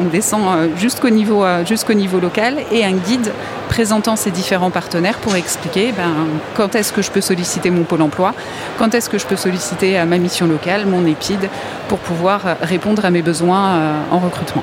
on 0.00 0.04
descend 0.04 0.42
euh, 0.46 0.68
jusqu'au 0.76 1.10
niveau, 1.10 1.44
euh, 1.44 1.64
jusqu'au 1.64 1.92
niveau 1.92 2.20
local 2.20 2.58
et 2.72 2.84
un 2.84 2.92
guide 2.92 3.32
présentant 3.68 4.16
ces 4.16 4.30
différents 4.30 4.70
partenaires 4.70 5.18
pour 5.18 5.36
expliquer 5.36 5.92
ben, 5.92 6.26
quand 6.54 6.74
est-ce 6.74 6.92
que 6.92 7.02
je 7.02 7.10
peux 7.10 7.20
solliciter 7.20 7.70
mon 7.70 7.84
pôle 7.84 8.02
emploi, 8.02 8.34
quand 8.78 8.94
est-ce 8.94 9.10
que 9.10 9.18
je 9.18 9.26
peux 9.26 9.36
solliciter 9.36 9.98
euh, 9.98 10.04
ma 10.06 10.18
mission 10.18 10.46
locale, 10.46 10.86
mon 10.86 11.06
EPID, 11.06 11.48
pour 11.88 11.98
pouvoir 11.98 12.42
répondre 12.62 13.04
à 13.04 13.10
mes 13.10 13.22
besoins 13.22 13.80
en 14.10 14.18
recrutement. 14.18 14.62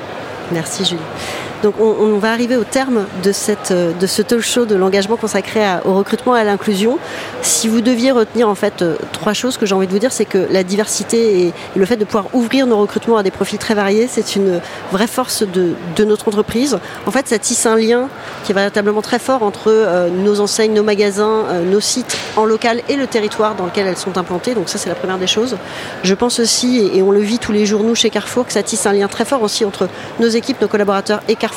Merci 0.52 0.84
Julie. 0.84 1.00
Donc 1.62 1.74
on, 1.80 2.18
va 2.18 2.30
arriver 2.30 2.56
au 2.56 2.64
terme 2.64 3.06
de, 3.24 3.32
cette, 3.32 3.72
de 3.72 4.06
ce 4.06 4.22
talk 4.22 4.40
show 4.40 4.64
de 4.64 4.76
l'engagement 4.76 5.16
consacré 5.16 5.60
au 5.84 5.94
recrutement 5.94 6.36
et 6.36 6.40
à 6.40 6.44
l'inclusion. 6.44 6.98
Si 7.42 7.66
vous 7.66 7.80
deviez 7.80 8.12
retenir 8.12 8.48
en 8.48 8.54
fait 8.54 8.82
euh, 8.82 8.96
trois 9.12 9.32
choses 9.32 9.56
que 9.56 9.66
j'ai 9.66 9.74
envie 9.74 9.88
de 9.88 9.92
vous 9.92 9.98
dire, 9.98 10.12
c'est 10.12 10.24
que 10.24 10.46
la 10.50 10.62
diversité 10.62 11.46
et, 11.46 11.52
le 11.74 11.84
fait 11.84 11.96
de 11.96 12.04
pouvoir 12.04 12.26
ouvrir 12.32 12.66
nos 12.66 12.78
recrutements 12.78 13.16
à 13.16 13.24
des 13.24 13.32
profils 13.32 13.58
très 13.58 13.74
variés, 13.74 14.08
c'est 14.08 14.36
une 14.36 14.60
vraie 14.92 15.06
force 15.08 15.42
de, 15.42 15.74
notre 16.04 16.28
entreprise. 16.28 16.78
En 17.06 17.10
fait, 17.10 17.26
ça 17.26 17.38
tisse 17.38 17.66
un 17.66 17.76
lien 17.76 18.08
qui 18.44 18.52
est 18.52 18.54
véritablement 18.54 19.02
très 19.02 19.18
fort 19.18 19.42
entre 19.42 19.64
euh, 19.68 20.10
nos 20.10 20.40
enseignes, 20.40 20.74
nos 20.74 20.84
magasins, 20.84 21.44
euh, 21.48 21.64
nos 21.64 21.80
sites 21.80 22.16
en 22.36 22.44
local 22.44 22.82
et 22.88 22.94
le 22.94 23.08
territoire 23.08 23.56
dans 23.56 23.64
lequel 23.66 23.88
elles 23.88 23.96
sont 23.96 24.16
implantées. 24.16 24.54
Donc 24.54 24.68
ça, 24.68 24.78
c'est 24.78 24.88
la 24.88 24.94
première 24.94 25.18
des 25.18 25.26
choses. 25.26 25.56
Je 26.04 26.14
pense 26.14 26.38
aussi, 26.38 26.78
et, 26.78 26.98
et 26.98 27.02
on 27.02 27.10
le 27.10 27.20
vit 27.20 27.40
tous 27.40 27.52
les 27.52 27.66
jours 27.66 27.82
nous 27.82 27.96
chez 27.96 28.10
Carrefour, 28.10 28.46
que 28.46 28.52
ça 28.52 28.62
tisse 28.62 28.86
un 28.86 28.92
lien 28.92 29.08
très 29.08 29.24
fort 29.24 29.42
aussi 29.42 29.64
entre 29.64 29.88
nos 30.20 30.28
équipes, 30.28 30.60
nos 30.60 30.68
collaborateurs 30.68 31.20
et 31.28 31.34
Carrefour 31.34 31.47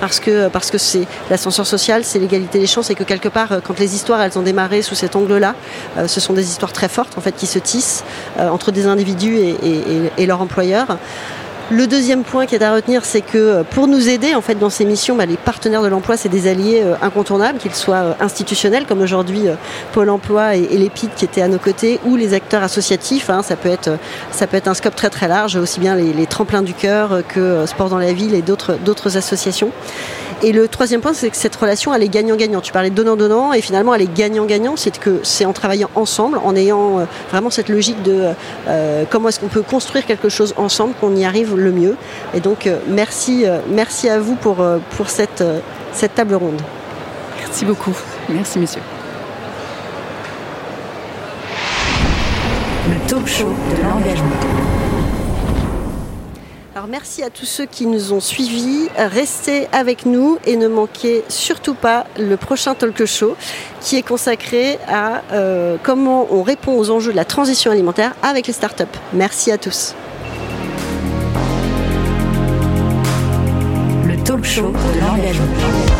Parce 0.00 0.18
que 0.18 0.48
parce 0.48 0.70
que 0.70 0.78
c'est 0.78 1.06
l'ascenseur 1.30 1.66
social, 1.66 2.04
c'est 2.04 2.18
l'égalité 2.18 2.58
des 2.58 2.66
chances 2.66 2.90
et 2.90 2.94
que 2.94 3.04
quelque 3.04 3.28
part, 3.28 3.60
quand 3.62 3.78
les 3.78 3.94
histoires 3.94 4.20
elles 4.22 4.38
ont 4.38 4.42
démarré 4.42 4.82
sous 4.82 4.94
cet 4.96 5.14
angle-là, 5.14 5.54
euh, 5.96 6.08
ce 6.08 6.20
sont 6.20 6.32
des 6.32 6.48
histoires 6.48 6.72
très 6.72 6.88
fortes 6.88 7.16
en 7.16 7.20
fait 7.20 7.32
qui 7.32 7.46
se 7.46 7.58
tissent 7.58 8.02
euh, 8.38 8.48
entre 8.48 8.72
des 8.72 8.86
individus 8.86 9.36
et, 9.38 9.56
et 10.18 10.26
leur 10.26 10.40
employeur. 10.40 10.98
Le 11.70 11.86
deuxième 11.86 12.22
point 12.22 12.44
qui 12.46 12.54
est 12.54 12.62
à 12.62 12.74
retenir, 12.74 13.04
c'est 13.04 13.20
que 13.20 13.38
euh, 13.38 13.62
pour 13.62 13.86
nous 13.86 14.08
aider 14.08 14.34
en 14.34 14.40
fait 14.40 14.56
dans 14.56 14.68
ces 14.68 14.84
missions, 14.84 15.16
bah, 15.16 15.26
les 15.26 15.36
partenaires 15.36 15.82
de 15.82 15.88
l'emploi, 15.88 16.16
c'est 16.16 16.28
des 16.28 16.48
alliés 16.48 16.82
euh, 16.84 16.94
incontournables, 17.00 17.58
qu'ils 17.58 17.74
soient 17.74 17.96
euh, 17.96 18.12
institutionnels 18.20 18.84
comme 18.86 19.00
aujourd'hui 19.00 19.44
Pôle 19.92 20.10
Emploi 20.10 20.56
et, 20.56 20.76
l'EPID 20.76 21.10
qui 21.14 21.24
étaient 21.24 21.40
à 21.40 21.48
nos 21.48 21.58
côtés, 21.58 22.00
ou 22.04 22.16
les 22.16 22.34
acteurs 22.34 22.62
associatifs. 22.62 23.30
Hein. 23.30 23.42
ça 23.42 23.56
peut 23.56 23.68
être 23.68 23.98
ça 24.32 24.46
peut 24.46 24.56
être 24.56 24.68
un 24.68 24.74
scope 24.74 24.96
très 24.96 25.28
large, 25.28 25.56
aussi 25.56 25.80
bien 25.80 25.94
les, 25.94 26.26
tremplins 26.26 26.62
du 26.62 26.74
cœur 26.74 27.22
que 27.26 27.64
Sport 27.66 27.88
dans 27.88 27.98
la 27.98 28.12
ville 28.12 28.34
et 28.34 28.42
d'autres 28.42 29.16
associations. 29.16 29.70
Et 30.44 30.50
le 30.50 30.66
troisième 30.66 31.00
point, 31.00 31.12
c'est 31.12 31.30
que 31.30 31.36
cette 31.36 31.54
relation, 31.54 31.94
elle 31.94 32.02
est 32.02 32.08
gagnant-gagnant. 32.08 32.60
Tu 32.60 32.72
parlais 32.72 32.90
de 32.90 32.94
donnant-donnant, 32.96 33.52
et 33.52 33.60
finalement, 33.60 33.94
elle 33.94 34.02
est 34.02 34.12
gagnant-gagnant. 34.12 34.74
C'est 34.76 34.98
que 34.98 35.20
c'est 35.22 35.44
en 35.44 35.52
travaillant 35.52 35.88
ensemble, 35.94 36.38
en 36.42 36.56
ayant 36.56 36.98
euh, 36.98 37.04
vraiment 37.30 37.50
cette 37.50 37.68
logique 37.68 38.02
de 38.02 38.30
euh, 38.66 39.04
comment 39.08 39.28
est-ce 39.28 39.38
qu'on 39.38 39.46
peut 39.46 39.62
construire 39.62 40.04
quelque 40.04 40.28
chose 40.28 40.52
ensemble 40.56 40.94
qu'on 41.00 41.14
y 41.14 41.24
arrive 41.24 41.56
le 41.56 41.70
mieux. 41.70 41.96
Et 42.34 42.40
donc, 42.40 42.66
euh, 42.66 42.78
merci, 42.88 43.44
merci 43.68 44.08
à 44.08 44.18
vous 44.18 44.34
pour, 44.34 44.64
pour 44.96 45.10
cette, 45.10 45.44
cette 45.92 46.16
table 46.16 46.34
ronde. 46.34 46.60
Merci 47.38 47.64
beaucoup. 47.64 47.96
Merci, 48.28 48.58
messieurs. 48.58 48.82
Le 52.90 53.08
talk 53.08 53.28
show 53.28 53.54
de 53.76 53.82
l'engagement. 53.82 54.71
Merci 56.88 57.22
à 57.22 57.30
tous 57.30 57.44
ceux 57.44 57.66
qui 57.66 57.86
nous 57.86 58.12
ont 58.12 58.20
suivis. 58.20 58.88
Restez 58.96 59.68
avec 59.72 60.04
nous 60.04 60.38
et 60.44 60.56
ne 60.56 60.66
manquez 60.66 61.22
surtout 61.28 61.74
pas 61.74 62.06
le 62.18 62.36
prochain 62.36 62.74
talk 62.74 63.04
show 63.04 63.36
qui 63.80 63.96
est 63.96 64.02
consacré 64.02 64.78
à 64.88 65.22
euh, 65.32 65.76
comment 65.82 66.26
on 66.30 66.42
répond 66.42 66.76
aux 66.76 66.90
enjeux 66.90 67.12
de 67.12 67.16
la 67.16 67.24
transition 67.24 67.70
alimentaire 67.70 68.14
avec 68.22 68.46
les 68.46 68.52
startups. 68.52 68.84
Merci 69.12 69.52
à 69.52 69.58
tous. 69.58 69.94
Le 74.06 74.16
talk 74.24 74.44
show 74.44 74.72
de 74.72 75.00
l'engagement. 75.00 75.91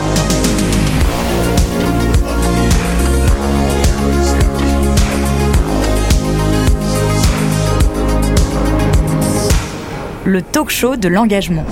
Le 10.24 10.42
talk 10.42 10.70
show 10.70 10.96
de 10.96 11.08
l'engagement. 11.08 11.64